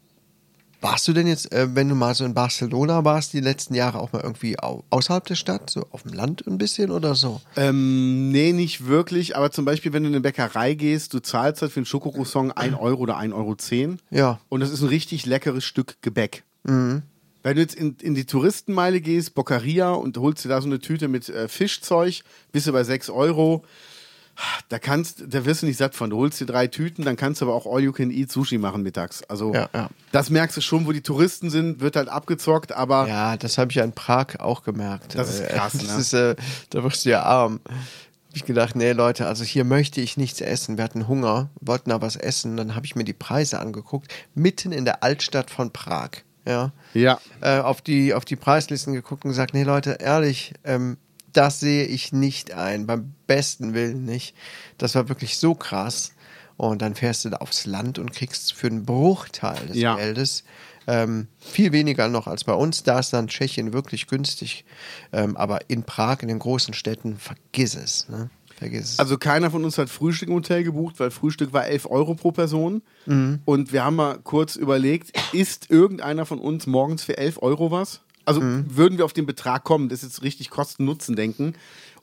[0.81, 3.99] warst du denn jetzt, äh, wenn du mal so in Barcelona warst, die letzten Jahre
[3.99, 7.39] auch mal irgendwie au außerhalb der Stadt, so auf dem Land ein bisschen oder so?
[7.55, 9.37] Ähm, nee, nicht wirklich.
[9.37, 12.57] Aber zum Beispiel, wenn du in eine Bäckerei gehst, du zahlst halt für einen Schokocroissant
[12.57, 13.97] 1 Euro oder 1,10 Euro.
[14.09, 14.39] Ja.
[14.49, 16.43] Und das ist ein richtig leckeres Stück Gebäck.
[17.43, 20.79] Wenn du jetzt in, in die Touristenmeile gehst, Boccaria, und holst dir da so eine
[20.79, 22.21] Tüte mit äh, Fischzeug,
[22.51, 23.63] bist du bei 6 Euro.
[24.69, 26.09] Da kannst, da wirst du nicht satt von.
[26.09, 28.57] Du holst dir drei Tüten, dann kannst du aber auch All You Can Eat Sushi
[28.57, 29.21] machen mittags.
[29.23, 29.89] Also Ja, ja.
[30.11, 33.71] das merkst du schon, wo die Touristen sind, wird halt abgezockt, aber Ja, das habe
[33.71, 35.15] ich ja in Prag auch gemerkt.
[35.15, 35.97] Das ist Äh, krass, Das ne?
[35.99, 36.35] ist, äh,
[36.69, 37.59] da wirst du ja arm.
[37.65, 37.75] Hab
[38.35, 40.77] ich gedacht, nee, Leute, also hier möchte ich nichts essen.
[40.77, 42.55] Wir hatten Hunger, wollten da was essen.
[42.55, 46.11] Dann habe ich mir die Preise angeguckt, mitten in der Altstadt von Prag.
[46.45, 46.71] Ja.
[46.93, 47.19] ja.
[47.41, 50.97] Äh, auf, die, auf die Preislisten geguckt und gesagt, nee, Leute, ehrlich, ähm,
[51.33, 52.87] das sehe ich nicht ein.
[52.87, 54.35] Beim besten Willen nicht.
[54.77, 56.13] Das war wirklich so krass.
[56.57, 59.95] Und dann fährst du da aufs Land und kriegst für einen Bruchteil des Ja.
[59.95, 60.43] Geldes
[60.87, 62.83] ähm, viel weniger noch als bei uns.
[62.83, 64.65] Da ist dann Tschechien wirklich günstig.
[65.13, 68.09] Ähm, aber in Prag, in den großen Städten, vergiss es.
[68.09, 68.29] Ne?
[68.61, 68.99] Vergiss es.
[68.99, 72.31] Also keiner von uns hat Frühstück im Hotel gebucht, weil Frühstück war 11 Euro pro
[72.31, 72.83] Person.
[73.07, 78.01] Und wir haben mal kurz überlegt, isst irgendeiner von uns morgens für 11 Euro was?
[78.23, 81.55] Also würden wir auf den Betrag kommen, das ist jetzt richtig Kosten-Nutzen denken.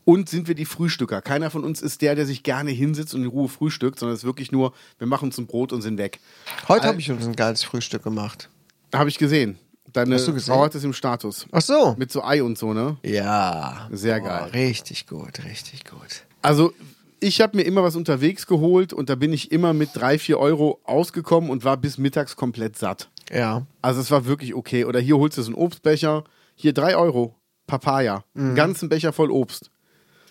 [0.05, 1.23] Und sind wir die Frühstücker?
[1.23, 4.23] Keiner von uns ist der, der sich gerne hinsetzt und in Ruhe frühstückt, sondern es
[4.23, 6.19] ist wirklich nur, wir machen uns ein Brot und sind weg.
[6.67, 8.51] Heute habe ich uns ein geiles Frühstück gemacht.
[8.93, 9.59] Habe ich gesehen.
[9.93, 10.55] Deine Hast du gesehen?
[10.55, 11.47] Frau hat es im Status.
[11.53, 11.95] Ach so.
[11.97, 12.97] Mit so Ei und so, ne?
[13.05, 13.89] Ja.
[13.93, 14.51] Sehr Boah, geil.
[14.55, 16.25] Richtig gut, richtig gut.
[16.49, 16.73] Also
[17.21, 20.39] ich habe mir immer was unterwegs geholt und da bin ich immer mit drei, vier
[20.39, 23.11] Euro ausgekommen und war bis mittags komplett satt.
[23.31, 23.67] Ja.
[23.83, 24.85] Also es war wirklich okay.
[24.85, 26.25] Oder hier holst du so einen Obstbecher,
[26.55, 27.35] hier drei Euro,
[27.67, 29.71] Papaya, einen ganzen Becher voll Obst.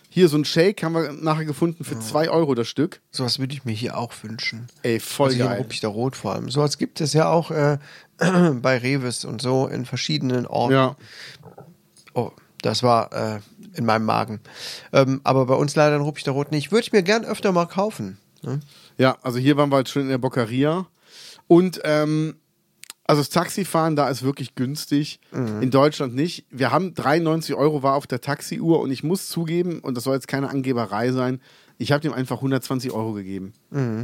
[0.09, 3.01] Hier so ein Shake haben wir nachher gefunden für zwei Euro das Stück.
[3.11, 4.67] Sowas würde ich mir hier auch wünschen.
[4.81, 5.57] Ey, voll also hier geil.
[5.59, 6.49] Ruppichter Rot vor allem.
[6.49, 7.77] Sowas gibt es ja auch äh,
[8.17, 10.73] bei Revis und so in verschiedenen Orten.
[10.73, 10.95] Ja.
[12.15, 13.39] Oh, das war äh,
[13.77, 14.41] in meinem Magen.
[14.91, 16.71] Ähm, aber bei uns leider in Ruppichter Rot nicht.
[16.71, 18.17] Würde ich mir gern öfter mal kaufen.
[18.41, 18.59] Ne?
[18.97, 20.87] Ja, also hier waren wir halt schon in der Boccaria.
[21.47, 22.35] Und ähm,
[23.05, 25.19] also das Taxifahren da ist wirklich günstig.
[25.61, 26.45] In Deutschland nicht.
[26.49, 30.15] Wir haben 93 Euro war auf der Taxiuhr und ich muss zugeben, und das soll
[30.15, 31.39] jetzt keine Angeberei sein,
[31.77, 33.53] ich habe dem einfach 120 Euro gegeben.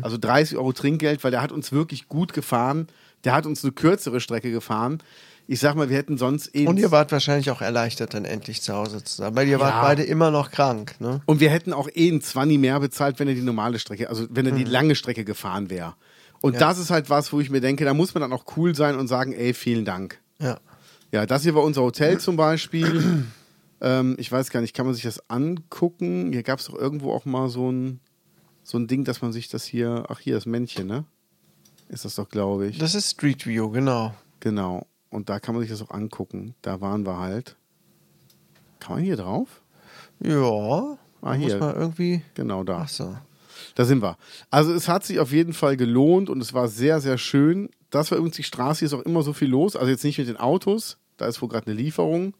[0.03, 2.87] Also 30 Euro Trinkgeld, weil der hat uns wirklich gut gefahren.
[3.25, 4.99] Der hat uns eine kürzere Strecke gefahren.
[5.45, 6.65] Ich sag mal, wir hätten sonst eh.
[6.67, 9.35] Und ihr wart wahrscheinlich auch erleichtert, dann endlich zu Hause zu sein.
[9.35, 9.81] Weil ihr wart Ja.
[9.81, 10.95] beide immer noch krank.
[10.99, 11.21] Ne?
[11.25, 14.25] Und wir hätten auch eh ein 20 mehr bezahlt, wenn er die normale Strecke, also
[14.29, 15.95] wenn er die lange Strecke gefahren wäre.
[16.41, 18.75] Und das ist halt was, wo ich mir denke, da muss man dann auch cool
[18.75, 20.19] sein und sagen, ey, vielen Dank.
[20.39, 20.59] Ja.
[21.11, 23.25] Ja, das hier war unser Hotel zum Beispiel.
[23.81, 26.31] ähm, ich weiß gar nicht, kann man sich das angucken?
[26.31, 27.99] Hier gab es doch irgendwo auch mal so ein,
[28.63, 31.05] so ein Ding, dass man sich das hier, ach hier, das Männchen, ne?
[31.89, 32.77] Ist das doch, glaube ich.
[32.79, 34.13] Das ist Street View, genau.
[34.39, 34.87] Genau.
[35.13, 36.55] Und da kann man sich das auch angucken.
[36.63, 37.55] Da waren wir halt.
[38.79, 39.61] Kann man hier drauf?
[40.19, 40.97] Ja.
[41.21, 41.57] Ah, muss hier.
[41.59, 42.23] man irgendwie.
[42.33, 42.81] Genau da.
[42.83, 43.15] Ach so.
[43.75, 44.17] Da sind wir.
[44.49, 47.69] Also es hat sich auf jeden Fall gelohnt und es war sehr, sehr schön.
[47.91, 49.75] Das war übrigens die Straße, hier ist auch immer so viel los.
[49.75, 52.33] Also jetzt nicht mit den Autos, da ist wohl gerade eine Lieferung.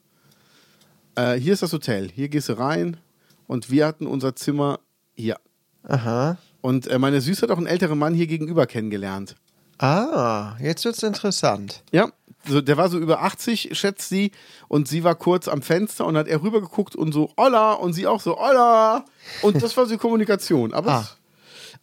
[1.16, 2.10] Äh, hier ist das Hotel.
[2.10, 2.98] Hier gehst du rein
[3.46, 4.80] und wir hatten unser Zimmer
[5.14, 5.38] hier.
[5.84, 6.38] Aha.
[6.62, 9.36] Und äh, meine Süße hat auch einen älteren Mann hier gegenüber kennengelernt.
[9.78, 11.84] Ah, jetzt wird's interessant.
[11.92, 12.10] Ja,
[12.46, 14.32] so, der war so über 80, schätzt sie.
[14.68, 17.74] Und sie war kurz am Fenster und hat er rübergeguckt und so, Olla!
[17.74, 19.06] Und sie auch so, Olla!
[19.42, 20.74] Und das war so die Kommunikation.
[20.74, 21.00] Aber, Ah.
[21.02, 21.18] es,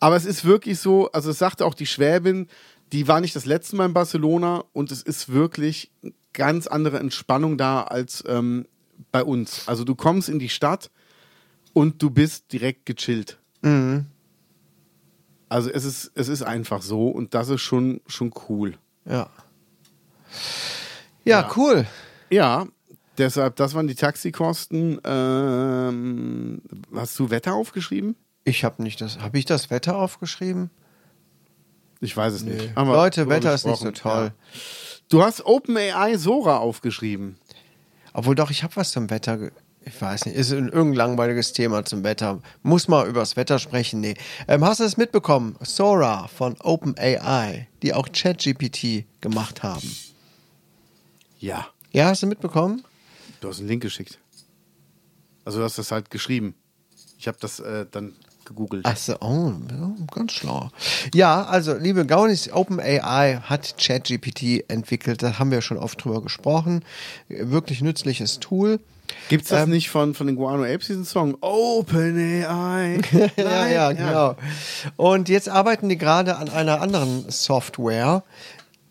[0.01, 2.49] aber es ist wirklich so, also es sagte auch die Schwäbin,
[2.93, 6.99] die war nicht das letzte Mal in Barcelona und es ist wirklich eine ganz andere
[6.99, 8.67] Entspannung da als ähm,
[9.13, 9.69] bei uns.
[9.69, 10.91] Also du kommst in die Stadt
[11.73, 13.39] und du bist direkt gechillt.
[15.49, 18.75] Also es ist, es ist einfach so und das ist schon, schon cool.
[19.05, 19.29] Ja.
[21.25, 21.87] Ja, cool.
[22.31, 22.67] Ja,
[23.19, 25.01] deshalb, das waren die Taxikosten.
[25.05, 26.63] Ähm,
[26.95, 28.17] hast du Wetter aufgeschrieben?
[28.45, 29.19] Ich habe nicht das.
[29.19, 30.71] Habe ich das Wetter aufgeschrieben?
[32.01, 32.59] Ich weiß es nicht.
[32.59, 32.73] Nee.
[32.75, 34.33] Haben wir Leute, Wetter ist nicht so toll.
[34.33, 34.61] Ja.
[35.11, 37.37] Du hast OpenAI Sora aufgeschrieben.
[38.13, 39.51] Obwohl doch, ich habe was zum Wetter.
[39.83, 42.41] Ich weiß nicht, ist ein irgendein langweiliges Thema zum Wetter.
[42.63, 44.01] Muss mal übers Wetter sprechen.
[44.01, 44.15] Nee.
[44.49, 45.57] Ähm, hast du es mitbekommen?
[45.61, 49.91] Sora von OpenAI, die auch ChatGPT gemacht haben.
[51.41, 51.67] Ja.
[51.93, 52.85] Ja, hast du mitbekommen?
[53.41, 54.19] Du hast einen Link geschickt.
[55.45, 56.55] Also du hast das halt geschrieben.
[57.19, 58.15] Ich habe das äh, dann
[58.45, 58.85] gegoogelt.
[58.87, 60.71] Ach so, oh, ja, ganz schlau.
[61.15, 65.23] Ja, also, liebe Gaunis, OpenAI hat ChatGPT entwickelt.
[65.23, 66.85] Da haben wir schon oft drüber gesprochen.
[67.29, 68.81] Wirklich nützliches Tool.
[69.29, 71.37] Gibt es das Ähm, nicht von, von den Guano Apes, diesen Song?
[71.41, 73.01] OpenAI.
[73.13, 74.37] ja, Nein, ja, genau.
[74.97, 78.23] Und jetzt arbeiten die gerade an einer anderen Software,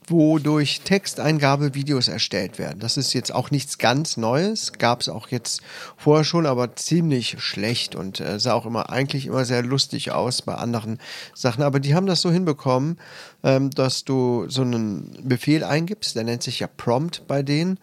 [0.10, 2.80] wo durch Texteingabe Videos erstellt werden.
[2.80, 5.62] Das ist jetzt auch nichts ganz Neues, gab es auch jetzt
[5.98, 10.42] vorher schon, aber ziemlich schlecht und äh, sah auch immer eigentlich immer sehr lustig aus
[10.42, 11.00] bei anderen
[11.34, 11.64] Sachen.
[11.64, 12.98] Aber die haben das so hinbekommen,
[13.44, 17.80] ähm, dass du so einen Befehl eingibst, der nennt sich ja Prompt bei denen,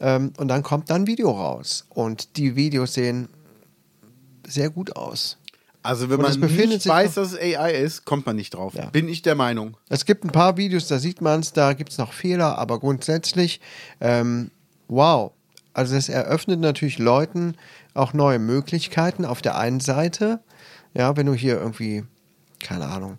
[0.00, 1.86] ähm, und dann kommt dann Video raus.
[1.90, 3.28] Und die Videos sehen
[4.46, 5.36] sehr gut aus.
[5.82, 8.74] Also wenn Und man nicht weiß, dass es AI ist, kommt man nicht drauf.
[8.74, 8.86] Ja.
[8.90, 9.76] Bin ich der Meinung.
[9.88, 12.78] Es gibt ein paar Videos, da sieht man es, da gibt es noch Fehler, aber
[12.78, 13.60] grundsätzlich,
[14.00, 14.50] ähm,
[14.88, 15.32] wow.
[15.72, 17.54] Also es eröffnet natürlich Leuten
[17.94, 20.40] auch neue Möglichkeiten auf der einen Seite.
[20.94, 22.04] Ja, wenn du hier irgendwie,
[22.62, 23.18] keine Ahnung,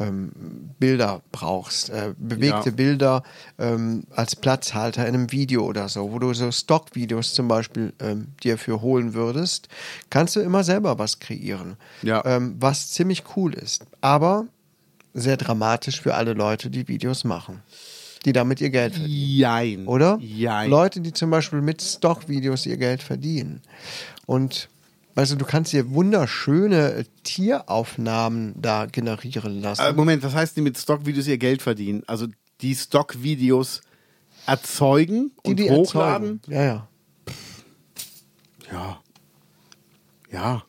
[0.00, 0.32] ähm,
[0.80, 2.74] Bilder brauchst, äh, bewegte Ja.
[2.74, 3.22] Bilder
[3.58, 8.28] ähm, als Platzhalter in einem Video oder so, wo du so Stockvideos zum Beispiel ähm,
[8.42, 9.68] dir für holen würdest,
[10.08, 12.24] kannst du immer selber was kreieren, Ja.
[12.24, 13.84] ähm, was ziemlich cool ist.
[14.00, 14.46] Aber
[15.14, 17.62] sehr dramatisch für alle Leute, die Videos machen,
[18.24, 19.38] die damit ihr Geld verdienen.
[19.38, 19.86] Jein.
[19.86, 20.18] Oder?
[20.20, 20.70] Jein.
[20.70, 23.60] Leute, die zum Beispiel mit Stockvideos ihr Geld verdienen.
[24.26, 24.68] Und
[25.14, 29.82] weißt du, du kannst dir wunderschöne Tieraufnahmen da generieren lassen.
[29.82, 32.02] Äh, Moment, was heißt die mit Stockvideos ihr Geld verdienen?
[32.06, 32.26] Also
[32.60, 33.80] die Stockvideos
[34.46, 36.40] erzeugen die, und die hochladen?
[36.48, 36.54] erzeugen.
[36.54, 36.88] Ja, ja.
[38.72, 39.00] Ja.
[40.32, 40.62] Ja.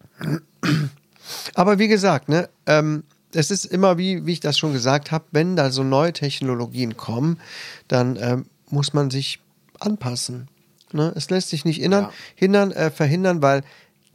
[1.55, 5.25] Aber wie gesagt, ne, ähm, es ist immer, wie, wie ich das schon gesagt habe,
[5.31, 7.39] wenn da so neue Technologien kommen,
[7.87, 9.39] dann ähm, muss man sich
[9.79, 10.47] anpassen.
[10.91, 11.13] Ne?
[11.15, 12.11] Es lässt sich nicht hindern, Ja.
[12.35, 13.61] hindern äh, verhindern, weil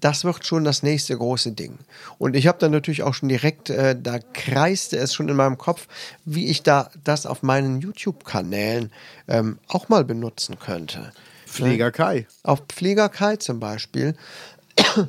[0.01, 1.79] das wird schon das nächste große Ding.
[2.19, 5.59] Und ich habe dann natürlich auch schon direkt, äh, da kreiste es schon in meinem
[5.59, 5.89] Kopf,
[6.25, 8.93] wie ich da das auf meinen YouTube-Kanälen
[9.29, 11.13] ähm, auch mal benutzen könnte.
[11.47, 12.27] Pfleger Kai.
[12.43, 14.15] Auf Pfleger Kai zum Beispiel,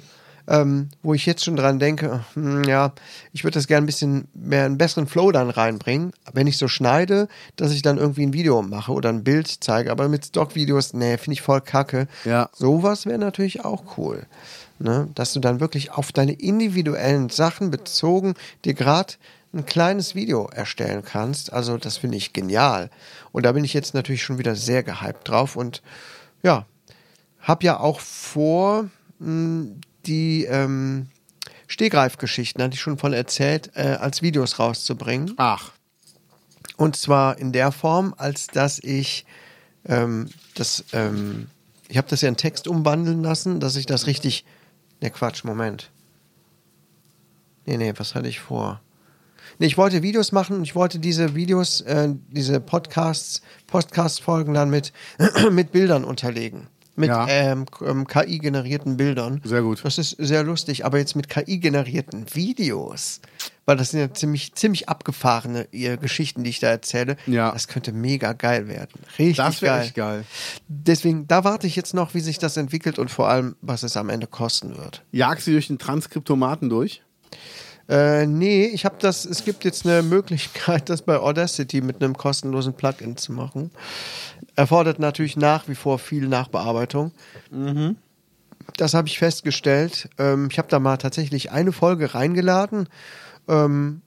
[0.48, 2.94] ähm, wo ich jetzt schon dran denke, hm, ja,
[3.34, 6.70] ich würde das gerne ein bisschen mehr einen besseren Flow dann reinbringen, wenn ich so
[6.70, 7.28] schneide,
[7.58, 11.18] dass ich dann irgendwie ein Video mache oder ein Bild zeige, aber mit Stockvideos, nee,
[11.18, 12.08] finde ich voll kacke.
[12.24, 12.50] Ja.
[12.54, 14.26] Sowas wäre natürlich auch cool.
[14.80, 15.10] Ne?
[15.16, 19.14] Dass du dann wirklich auf deine individuellen Sachen bezogen dir gerade
[19.54, 21.52] ein kleines Video erstellen kannst.
[21.52, 22.90] Also das finde ich genial.
[23.32, 25.82] Und da bin ich jetzt natürlich schon wieder sehr gehypt drauf und
[26.44, 26.66] ja,
[27.40, 29.76] habe ja auch vor, mh,
[30.06, 31.08] die ähm,
[31.68, 35.34] Stegreifgeschichten, hatte ich schon von erzählt, äh, als Videos rauszubringen.
[35.38, 35.72] Ach.
[36.78, 39.26] Und zwar in der Form, als dass ich
[39.86, 41.48] ähm, das, ähm,
[41.88, 44.46] ich habe das ja in Text umwandeln lassen, dass ich das richtig.
[45.02, 45.92] Ne, Quatsch, Moment.
[47.66, 48.82] Nee, nee, was hatte ich vor?
[49.60, 54.70] Nee, ich wollte Videos machen und ich wollte diese Videos, äh, diese Podcasts, Podcast-Folgen dann
[54.70, 54.94] mit,
[55.52, 56.68] mit Bildern unterlegen.
[56.96, 57.28] Mit Ja.
[57.28, 59.42] ähm, k- ähm, KI-generierten Bildern.
[59.44, 59.84] Sehr gut.
[59.86, 63.22] Das ist sehr lustig, aber jetzt mit KI-generierten Videos.
[63.68, 67.18] Weil das sind ja ziemlich, ziemlich abgefahrene äh, Geschichten, die ich da erzähle.
[67.28, 67.52] Ja.
[67.52, 69.02] Das könnte mega geil werden.
[69.20, 69.84] Richtig Das wäre geil.
[69.84, 70.24] echt geil.
[70.70, 73.98] Deswegen, da warte ich jetzt noch, wie sich das entwickelt und vor allem, was es
[73.98, 75.04] am Ende kosten wird.
[75.12, 77.04] Jagst du durch den Transkriptomaten durch?
[77.90, 82.16] Äh, nee, ich habe das, es gibt jetzt eine Möglichkeit, das bei Audacity mit einem
[82.16, 83.72] kostenlosen Plugin zu machen.
[84.56, 87.12] Erfordert natürlich nach wie vor viel Nachbearbeitung.
[88.78, 90.10] Das habe ich festgestellt.
[90.18, 92.88] Ähm, ich habe da mal tatsächlich eine Folge reingeladen.
[93.48, 94.02] Ähm,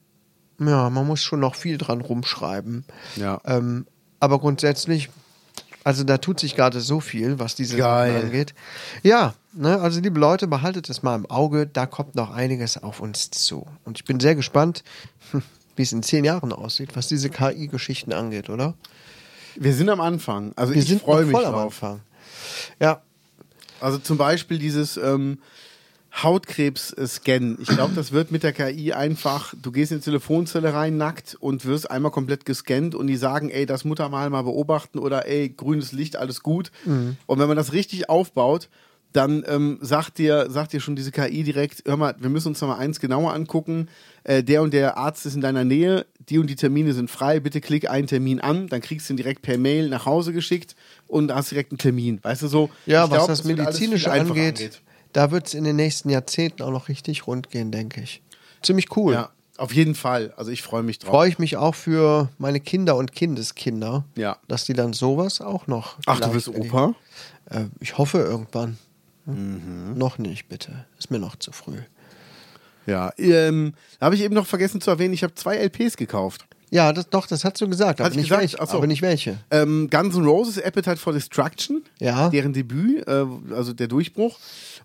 [0.59, 2.85] ja, man muss schon noch viel dran rumschreiben.
[3.15, 3.41] Ja.
[3.45, 3.87] Ähm,
[4.19, 5.09] aber grundsätzlich,
[5.83, 8.13] also da tut sich gerade so viel, was diese Geil.
[8.13, 8.53] Sachen angeht.
[9.01, 12.99] Ja, ne, also liebe Leute, behaltet es mal im Auge, da kommt noch einiges auf
[12.99, 13.65] uns zu.
[13.83, 14.83] Und ich bin sehr gespannt,
[15.75, 18.75] wie es in zehn Jahren aussieht, was diese KI-Geschichten angeht, oder?
[19.55, 20.53] Wir sind am Anfang.
[20.55, 21.63] Also Wir ich freue mich voll am drauf.
[21.83, 22.01] Anfang.
[22.79, 23.01] Ja,
[23.79, 25.39] Also zum Beispiel dieses ähm,
[26.13, 27.57] Hautkrebs-Scan.
[27.61, 31.37] Ich glaube, das wird mit der KI einfach, du gehst in die Telefonzelle rein, nackt
[31.39, 35.49] und wirst einmal komplett gescannt und die sagen, ey, das Muttermal mal beobachten oder ey,
[35.49, 36.71] grünes Licht, alles gut.
[36.85, 37.15] Mhm.
[37.25, 38.67] Und wenn man das richtig aufbaut,
[39.13, 42.61] dann ähm, sagt dir, sagt dir schon diese KI direkt, hör mal, wir müssen uns
[42.61, 43.89] noch mal eins genauer angucken.
[44.23, 47.39] Äh, der und der Arzt ist in deiner Nähe, die und die Termine sind frei,
[47.39, 50.75] bitte klick einen Termin an, dann kriegst du ihn direkt per Mail nach Hause geschickt
[51.07, 52.19] und hast direkt einen Termin.
[52.21, 52.69] Weißt du so?
[52.85, 54.81] ja was glaub, das viel Medizinische einfacher angeht,
[55.13, 58.21] da wird es in den nächsten Jahrzehnten auch noch richtig rund gehen, denke ich.
[58.61, 59.13] Ziemlich cool.
[59.13, 60.33] Ja, auf jeden Fall.
[60.37, 61.09] Also ich freue mich drauf.
[61.11, 64.37] Freue ich mich auch für meine Kinder und Kindeskinder, Ja.
[64.47, 65.97] dass die dann sowas auch noch.
[66.05, 66.47] Ach, du bist.
[66.47, 66.93] Opa?
[67.49, 68.77] Äh, ich hoffe irgendwann.
[69.25, 69.97] Mhm.
[69.97, 70.85] Noch nicht, bitte.
[70.97, 71.77] Ist mir noch zu früh.
[72.87, 76.45] Ja, ähm, habe ich eben noch vergessen zu erwähnen, ich habe zwei LPs gekauft.
[76.73, 78.41] Ja, das, doch, das hast du gesagt, aber, nicht, gesagt?
[78.41, 78.77] welche, so.
[78.77, 79.37] aber nicht welche.
[79.51, 82.29] Ähm, Guns N' Roses Appetite for Destruction, Ja.
[82.29, 84.39] deren Debüt, äh, also der Durchbruch,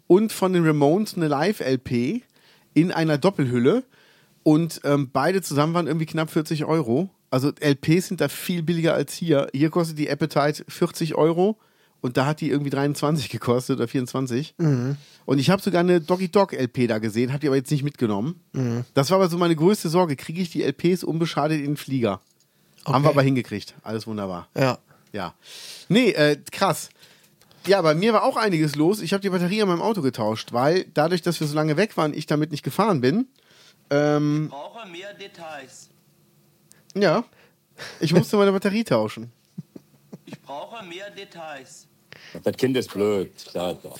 [0.08, 2.22] und von den Ramones eine Live-LP
[2.74, 3.84] in einer Doppelhülle.
[4.42, 7.08] Und ähm, beide zusammen waren irgendwie knapp 40 Euro.
[7.30, 9.48] Also LPs sind da viel billiger als hier.
[9.52, 11.56] Hier kostet die Appetite 40 Euro
[12.06, 14.54] und da hat die irgendwie 23 gekostet oder 24.
[14.58, 17.82] Und ich habe sogar eine Doggy Dog LP da gesehen, habe die aber jetzt nicht
[17.82, 18.40] mitgenommen.
[18.94, 20.16] Das war aber so meine größte Sorge.
[20.16, 22.20] Kriege ich die LPs unbeschadet in den Flieger?
[22.86, 23.16] Haben wir Okay.
[23.16, 23.74] aber hingekriegt.
[23.82, 24.48] Alles wunderbar.
[24.56, 24.78] Ja.
[25.12, 25.34] Ja.
[25.88, 26.88] Nee, äh, krass.
[27.66, 29.00] Ja, bei mir war auch einiges los.
[29.02, 31.96] Ich habe die Batterie an meinem Auto getauscht, weil dadurch, dass wir so lange weg
[31.96, 33.26] waren, ich damit nicht gefahren bin.
[33.90, 35.88] Ähm, brauche mehr Details.
[36.94, 37.24] ja,
[38.00, 39.32] ich musste meine Batterie tauschen.
[40.26, 41.86] Ich brauche mehr Details.
[42.44, 43.32] Das Kind ist blöd.
[43.54, 43.98] Ja, doch.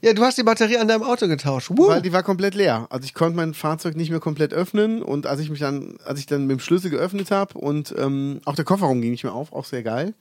[0.00, 1.70] Ja, du hast die Batterie an deinem Auto getauscht.
[1.70, 1.88] Woo.
[1.88, 2.86] Weil die war komplett leer.
[2.90, 6.20] Also ich konnte mein Fahrzeug nicht mehr komplett öffnen und als ich mich dann, als
[6.20, 9.34] ich dann mit dem Schlüssel geöffnet habe und ähm, auch der Kofferraum ging nicht mehr
[9.34, 10.14] auf, auch sehr geil.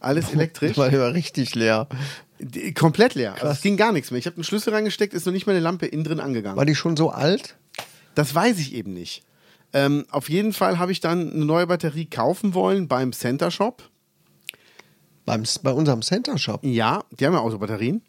[0.00, 0.76] Alles elektrisch.
[0.76, 1.88] War richtig leer.
[2.38, 3.34] Die, komplett leer.
[3.34, 4.18] Also es ging gar nichts mehr.
[4.18, 6.56] Ich habe den Schlüssel reingesteckt, ist noch nicht mal eine Lampe innen drin angegangen.
[6.56, 7.56] War die schon so alt?
[8.14, 9.24] Das weiß ich eben nicht.
[9.72, 13.82] Ähm, auf jeden Fall habe ich dann eine neue Batterie kaufen wollen beim Center Shop.
[15.28, 16.64] Beim, bei unserem Center Shop.
[16.64, 18.00] Ja, die haben ja Autobatterien.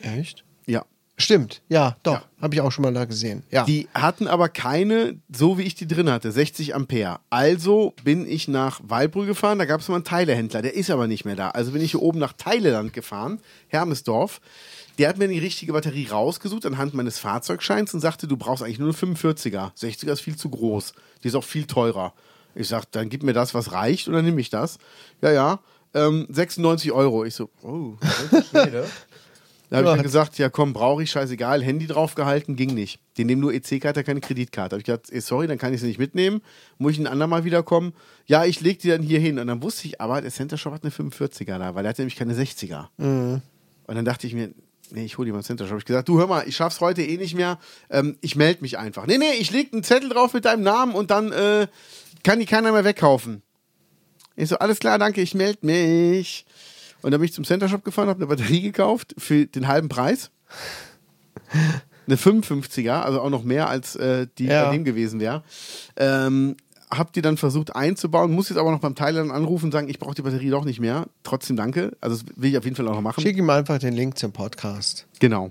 [0.00, 0.44] Echt?
[0.66, 0.84] Ja.
[1.16, 2.12] Stimmt, ja, doch.
[2.12, 2.22] Ja.
[2.40, 3.42] Habe ich auch schon mal da gesehen.
[3.50, 3.64] Ja.
[3.64, 7.18] Die hatten aber keine, so wie ich die drin hatte, 60 Ampere.
[7.28, 11.08] Also bin ich nach Weilbrühl gefahren, da gab es mal einen Teilehändler, der ist aber
[11.08, 11.48] nicht mehr da.
[11.50, 14.40] Also bin ich hier oben nach Teileland gefahren, Hermesdorf.
[14.98, 18.78] Der hat mir die richtige Batterie rausgesucht anhand meines Fahrzeugscheins und sagte, du brauchst eigentlich
[18.78, 19.72] nur eine 45er.
[19.76, 20.92] 60er ist viel zu groß.
[21.24, 22.14] Die ist auch viel teurer.
[22.54, 24.78] Ich sag, dann gib mir das, was reicht, und dann nehme ich das.
[25.20, 25.60] Ja, ja.
[25.94, 27.24] Ähm, 96 Euro.
[27.24, 27.96] Ich so, oh,
[28.52, 28.84] ne?
[29.70, 31.62] Da habe ich dann gesagt, ja komm, brauche ich, scheißegal.
[31.62, 33.00] Handy draufgehalten, ging nicht.
[33.18, 34.74] Die nehmen nur EC-Karte, keine Kreditkarte.
[34.74, 36.40] habe ich gesagt, eh, sorry, dann kann ich sie nicht mitnehmen.
[36.78, 37.92] Muss ich ein andermal wiederkommen?
[38.26, 39.38] Ja, ich leg die dann hier hin.
[39.38, 41.98] Und dann wusste ich aber, der Center Shop hat eine 45er da, weil er hat
[41.98, 42.88] nämlich keine 60er.
[43.86, 44.54] Und dann dachte ich mir,
[44.90, 45.78] nee, ich hole die mal im Center Shop.
[45.78, 47.58] Ich gesagt, du hör mal, ich schaff's heute eh nicht mehr.
[47.90, 49.06] Ähm, ich melde mich einfach.
[49.06, 51.66] Nee, nee, ich leg einen Zettel drauf mit deinem Namen und dann äh,
[52.22, 53.42] kann die keiner mehr wegkaufen.
[54.38, 56.46] Ich so, alles klar, danke, ich melde mich.
[57.02, 59.88] Und dann bin ich zum Center Shop gefahren, habe eine Batterie gekauft für den halben
[59.88, 60.30] Preis.
[62.06, 64.66] Eine 55er, also auch noch mehr als äh, die Ja.
[64.66, 65.42] bei dem gewesen wäre.
[65.96, 66.56] Ähm,
[66.90, 69.98] hab die dann versucht einzubauen, muss jetzt aber noch beim Thailand anrufen und sagen, ich
[69.98, 71.06] brauche die Batterie doch nicht mehr.
[71.22, 71.96] Trotzdem danke.
[72.00, 73.20] Also das will ich auf jeden Fall auch noch machen.
[73.20, 75.06] Schick ihm einfach den Link zum Podcast.
[75.20, 75.50] Genau.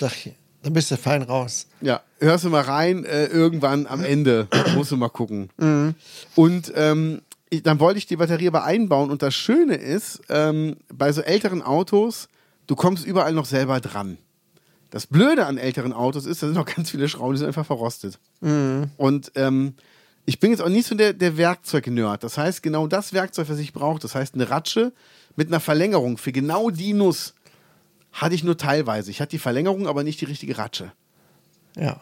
[0.00, 0.34] Sag hier.
[0.64, 1.66] Dann bist du fein raus.
[1.80, 5.50] Ja, hörst du mal rein, äh, irgendwann am Ende musst du mal gucken.
[6.36, 7.22] Und ähm,
[7.52, 11.20] ich, dann wollte ich die Batterie aber einbauen und das Schöne ist, ähm, bei so
[11.20, 12.28] älteren Autos,
[12.66, 14.16] du kommst überall noch selber dran.
[14.88, 17.66] Das Blöde an älteren Autos ist, da sind noch ganz viele Schrauben, die sind einfach
[17.66, 18.18] verrostet.
[18.96, 19.74] Und ähm,
[20.24, 22.24] ich bin jetzt auch nicht so der, der Werkzeug-Nerd.
[22.24, 24.94] Das heißt, genau das Werkzeug, was ich brauche, das heißt eine Ratsche
[25.36, 27.34] mit einer Verlängerung für genau die Nuss,
[28.12, 29.10] hatte ich nur teilweise.
[29.10, 30.92] Ich hatte die Verlängerung, aber nicht die richtige Ratsche.
[31.76, 32.00] Ja.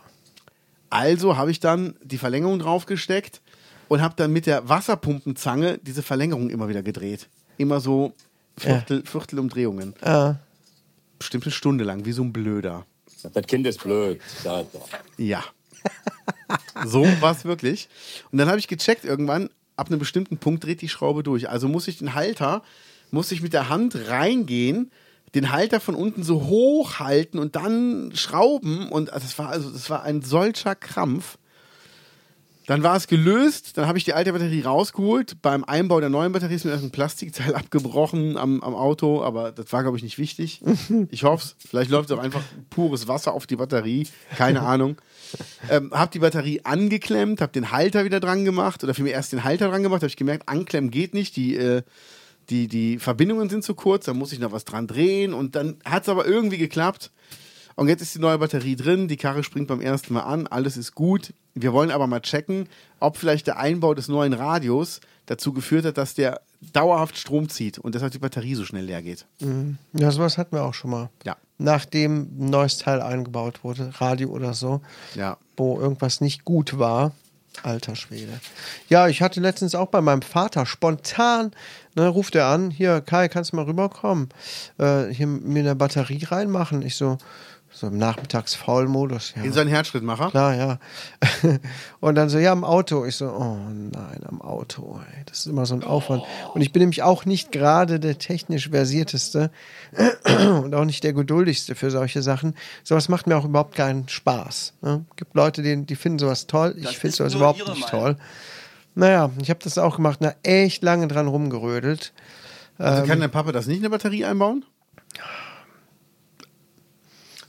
[0.90, 3.40] Also habe ich dann die Verlängerung draufgesteckt
[3.90, 7.28] und habe dann mit der Wasserpumpenzange diese Verlängerung immer wieder gedreht.
[7.58, 8.14] Immer so
[8.56, 9.94] Viertel, Viertelumdrehungen.
[10.00, 10.34] Äh,
[11.18, 12.86] Bestimmt eine Stunde lang, wie so ein Blöder.
[13.34, 14.20] Das Kind ist blöd.
[14.44, 14.64] Ja.
[15.18, 15.44] Ja.
[16.86, 17.88] so war es wirklich.
[18.30, 21.48] Und dann habe ich gecheckt irgendwann, ab einem bestimmten Punkt dreht die Schraube durch.
[21.48, 22.62] Also muss ich den Halter,
[23.10, 24.92] muss ich mit der Hand reingehen,
[25.34, 28.88] den Halter von unten so hoch halten und dann schrauben.
[28.88, 31.38] Und also das war also das war ein solcher Krampf.
[32.70, 35.42] Dann war es gelöst, dann habe ich die alte Batterie rausgeholt.
[35.42, 39.72] Beim Einbau der neuen Batterie ist mir ein Plastikteil abgebrochen am, am Auto, aber das
[39.72, 40.62] war, glaube ich, nicht wichtig.
[41.10, 41.68] Ich hoffe es.
[41.68, 44.06] Vielleicht läuft auch einfach pures Wasser auf die Batterie.
[44.36, 44.96] Keine Ahnung.
[45.70, 49.44] Ähm, habe die Batterie angeklemmt, habe den Halter wieder dran gemacht oder vielmehr erst den
[49.44, 51.82] Halter dran gemacht, habe ich gemerkt, anklemmen geht nicht, die, äh,
[52.48, 55.76] die, die Verbindungen sind zu kurz, da muss ich noch was dran drehen und dann
[55.84, 57.12] hat es aber irgendwie geklappt.
[57.76, 60.76] Und jetzt ist die neue Batterie drin, die Karre springt beim ersten Mal an, alles
[60.76, 61.32] ist gut.
[61.54, 62.68] Wir wollen aber mal checken,
[63.00, 66.40] ob vielleicht der Einbau des neuen Radios dazu geführt hat, dass der
[66.72, 69.24] dauerhaft Strom zieht und deshalb die Batterie so schnell leer geht.
[69.94, 71.10] ja, sowas hatten wir auch schon mal.
[71.24, 71.36] Ja.
[71.58, 74.80] Nachdem ein neues Teil eingebaut wurde, Radio oder so,
[75.14, 75.36] Ja.
[75.56, 77.12] wo irgendwas nicht gut war.
[77.62, 78.40] Alter Schwede.
[78.88, 81.50] Ja, ich hatte letztens auch bei meinem Vater spontan,
[81.96, 84.28] ne, ruft er an, hier, Kai, kannst du mal rüberkommen?
[84.78, 86.82] Äh, hier mir eine Batterie reinmachen.
[86.82, 87.18] Ich so,
[87.72, 89.34] So im Nachmittagsfaulmodus.
[89.36, 89.42] Ja.
[89.44, 90.30] In so einen Herzschrittmacher.
[90.30, 90.78] Klar, ja.
[92.00, 93.04] Und dann so, ja, im Auto.
[93.06, 95.00] Ich so, oh nein, am Auto.
[95.16, 95.22] Ey.
[95.26, 96.24] Das ist immer so ein Aufwand.
[96.52, 99.50] Und ich bin nämlich auch nicht gerade der technisch versierteste
[100.62, 102.54] und auch nicht der geduldigste für solche Sachen.
[102.82, 104.74] Sowas macht mir auch überhaupt keinen Spaß.
[104.82, 105.04] Ne?
[105.16, 106.74] Gibt Leute, die, die finden sowas toll.
[106.76, 108.16] Ich finde sowas überhaupt nicht Meinung.
[108.16, 108.16] toll.
[108.96, 112.12] Naja, ich habe das auch gemacht, na, echt lange dran rumgerödelt.
[112.78, 113.08] Also Ähm.
[113.08, 114.64] kann der Papa das nicht in eine Batterie einbauen?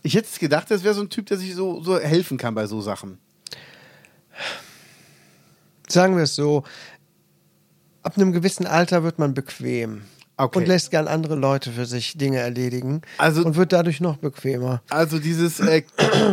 [0.03, 2.55] Ich hätte es gedacht, das wäre so ein Typ, der sich so, so helfen kann
[2.55, 3.19] bei so Sachen.
[5.87, 6.63] Sagen wir es so,
[8.03, 10.03] ab einem gewissen Alter wird man bequem.
[10.37, 10.57] Okay.
[10.57, 13.01] Und lässt gern andere Leute für sich Dinge erledigen.
[13.19, 14.81] Also- und wird dadurch noch bequemer.
[14.89, 15.83] Also dieses, äh,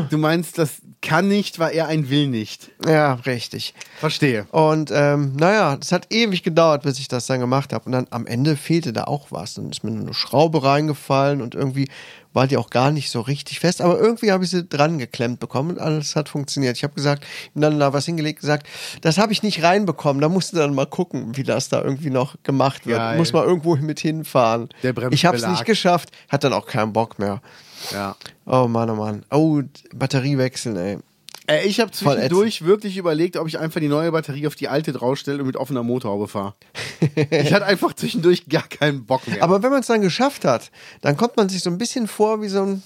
[0.08, 2.70] du meinst, das kann nicht, war er ein Will nicht.
[2.86, 3.74] Ja, richtig.
[3.98, 4.46] Verstehe.
[4.50, 7.84] Und ähm, naja, das hat ewig gedauert, bis ich das dann gemacht habe.
[7.84, 9.54] Und dann am Ende fehlte da auch was.
[9.54, 11.90] Dann ist mir eine Schraube reingefallen und irgendwie
[12.38, 13.82] war die auch gar nicht so richtig fest.
[13.82, 16.76] Aber irgendwie habe ich sie dran geklemmt bekommen und alles hat funktioniert.
[16.76, 17.24] Ich habe gesagt,
[17.56, 18.68] ihm dann da was hingelegt, gesagt,
[19.00, 20.22] das habe ich nicht reinbekommen.
[20.22, 22.98] Da musst du dann mal gucken, wie das da irgendwie noch gemacht wird.
[22.98, 23.18] Geil.
[23.18, 24.68] Muss mal irgendwo mit hinfahren.
[24.84, 25.14] Der Bremsbelag.
[25.14, 27.42] ich habe es nicht geschafft, hat dann auch keinen Bock mehr.
[27.90, 28.14] Ja.
[28.46, 29.24] Oh Mann, oh Mann.
[29.32, 29.60] Oh,
[29.92, 30.98] Batterie wechseln, ey.
[31.48, 34.92] Äh, ich habe zwischendurch wirklich überlegt, ob ich einfach die neue Batterie auf die alte
[34.92, 36.54] draufstelle und mit offener Motorhaube fahre.
[37.30, 39.42] ich hatte einfach zwischendurch gar keinen Bock mehr.
[39.42, 40.70] Aber wenn man es dann geschafft hat,
[41.00, 42.82] dann kommt man sich so ein bisschen vor wie so ein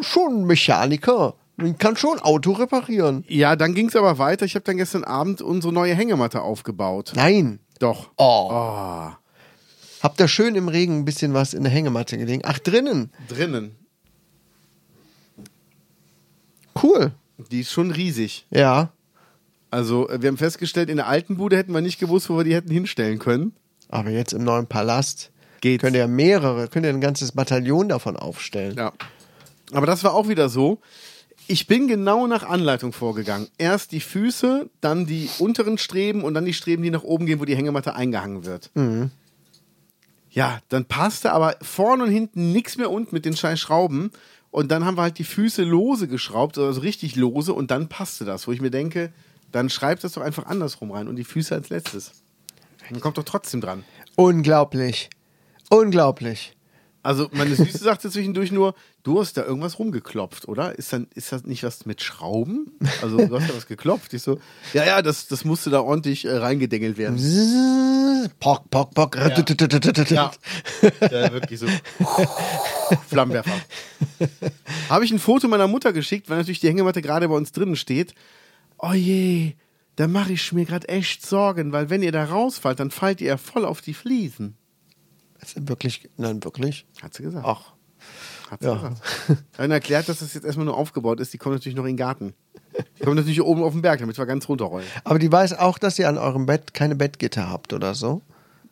[0.00, 1.34] schon ein Mechaniker.
[1.56, 3.24] Man kann schon Auto reparieren.
[3.28, 4.46] ja, dann ging es aber weiter.
[4.46, 7.12] Ich habe dann gestern Abend unsere neue Hängematte aufgebaut.
[7.14, 7.60] Nein.
[7.78, 8.10] Doch.
[8.16, 8.48] Oh.
[8.50, 9.10] Oh.
[10.02, 12.42] Habt ihr schön im Regen ein bisschen was in der Hängematte gelegen?
[12.44, 13.12] Ach, drinnen.
[13.28, 13.76] Drinnen.
[16.82, 17.12] Cool.
[17.50, 18.46] Die ist schon riesig.
[18.50, 18.92] Ja.
[19.70, 22.44] Also, äh, wir haben festgestellt, in der alten Bude hätten wir nicht gewusst, wo wir
[22.44, 23.54] die hätten hinstellen können.
[23.88, 25.30] Aber jetzt im neuen Palast
[25.60, 25.82] Geht's.
[25.82, 28.76] könnt ihr mehrere, könnt ihr ein ganzes Bataillon davon aufstellen.
[28.76, 28.92] Ja.
[29.72, 30.80] Aber das war auch wieder so.
[31.48, 33.48] Ich bin genau nach Anleitung vorgegangen.
[33.58, 37.40] Erst die Füße, dann die unteren Streben und dann die Streben, die nach oben gehen,
[37.40, 38.70] wo die Hängematte eingehangen wird.
[40.30, 44.12] Ja, dann passte aber vorne und hinten nichts mehr unten mit den scheiß Schrauben.
[44.52, 48.26] Und dann haben wir halt die Füße lose geschraubt, also richtig lose, und dann passte
[48.26, 49.10] das, wo ich mir denke,
[49.50, 52.12] dann schreibt das doch einfach andersrum rein und die Füße als letztes.
[52.90, 53.82] Dann kommt doch trotzdem dran.
[54.14, 55.08] Unglaublich.
[55.70, 56.54] Unglaublich.
[57.02, 60.78] Also meine Süße sagte zwischendurch nur, du hast da irgendwas rumgeklopft, oder?
[60.78, 62.72] Ist, dann, ist das nicht was mit Schrauben?
[63.02, 64.14] Also du hast da was geklopft.
[64.14, 64.38] Ich so,
[64.72, 67.18] ja, ja, das, das musste da ordentlich äh, reingedengelt werden.
[68.38, 69.16] Pock, pock, pock.
[70.10, 70.30] Ja.
[71.10, 71.66] ja, wirklich so.
[73.08, 73.50] Flammenwerfer.
[74.88, 77.74] Habe ich ein Foto meiner Mutter geschickt, weil natürlich die Hängematte gerade bei uns drinnen
[77.74, 78.14] steht.
[78.78, 79.54] Oh je,
[79.96, 83.28] da mache ich mir gerade echt Sorgen, weil wenn ihr da rausfallt, dann fallt ihr
[83.28, 84.56] ja voll auf die Fliesen.
[85.56, 86.86] Wirklich, nein, wirklich.
[87.02, 87.44] Hat sie gesagt.
[87.46, 87.72] Ach,
[88.50, 88.74] Hat sie Ja.
[88.74, 88.96] gesagt.
[89.56, 91.32] Dann erklärt, dass das jetzt erstmal nur aufgebaut ist.
[91.32, 92.34] Die kommen natürlich noch in den Garten.
[92.98, 94.86] Die kommen natürlich oben auf den Berg, damit wir ganz runterrollen.
[95.04, 98.22] aber die weiß auch, dass ihr an eurem Bett keine Bettgitter habt oder so.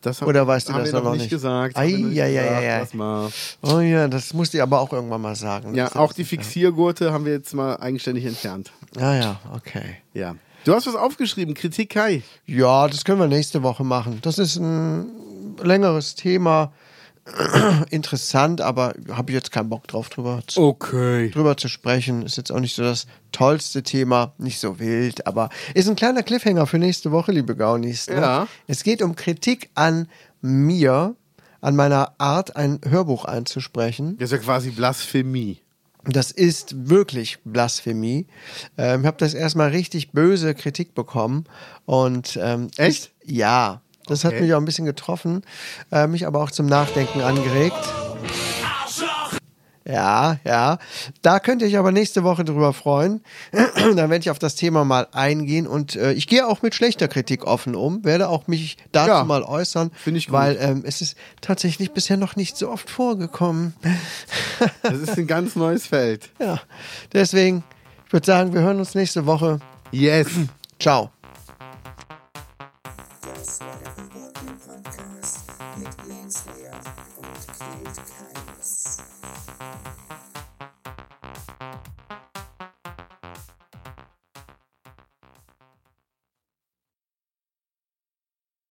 [0.02, 1.28] Das haben- Oder weißt du das noch noch nicht?
[1.28, 1.76] gesagt.
[1.76, 2.78] Ei, ei, ei.
[2.80, 3.28] Lass mal.
[3.60, 5.74] Oh ja, das musst ihr aber auch irgendwann mal sagen.
[5.74, 8.72] Ja, auch die Fixiergurte haben wir jetzt mal eigenständig entfernt.
[8.96, 9.96] Ah ja, okay.
[10.14, 10.36] Ja.
[10.64, 12.22] Du hast was aufgeschrieben, Kritik Kai.
[12.46, 14.18] Ja, das können wir nächste Woche machen.
[14.22, 15.06] Das ist ein
[15.62, 16.72] längeres Thema.
[17.90, 21.30] Interessant, aber habe ich jetzt keinen Bock drauf drüber zu, Okay.
[21.30, 22.22] drüber zu sprechen.
[22.22, 26.22] Ist jetzt auch nicht so das tollste Thema, nicht so wild, aber ist ein kleiner
[26.22, 28.08] Cliffhanger für nächste Woche, liebe Gaunis.
[28.08, 28.16] Ne?
[28.16, 28.48] Ja.
[28.66, 30.08] Es geht um Kritik an
[30.40, 31.14] mir,
[31.61, 34.16] an meiner Art, ein Hörbuch einzusprechen.
[34.18, 35.61] Das ist ja quasi Blasphemie.
[36.04, 38.26] Das ist wirklich Blasphemie.
[38.78, 41.44] Ähm, ich habe das erstmal richtig böse Kritik bekommen.
[41.84, 43.04] Und ähm, Echt?
[43.04, 43.82] Ist, ja.
[44.07, 44.42] Das hat Okay.
[44.42, 45.42] mich auch ein bisschen getroffen,
[45.92, 47.76] äh, mich aber auch zum Nachdenken angeregt.
[49.86, 50.78] Ja, ja.
[51.22, 53.22] Da könnt ihr euch aber nächste Woche drüber freuen.
[53.74, 57.09] Dann werde ich auf das Thema mal eingehen und äh, ich gehe auch mit schlechter
[57.09, 60.32] Kritik offen um, werde auch mich dazu Ja, mal äußern, ich gut.
[60.34, 63.74] weil ähm, es ist tatsächlich bisher noch nicht so oft vorgekommen.
[64.82, 66.28] Das ist ein ganz neues Feld.
[66.38, 66.61] Ja,
[67.14, 67.64] deswegen,
[68.07, 69.59] ich würde sagen, wir hören uns nächste Woche.
[69.90, 70.28] Yes.
[70.78, 71.11] Ciao.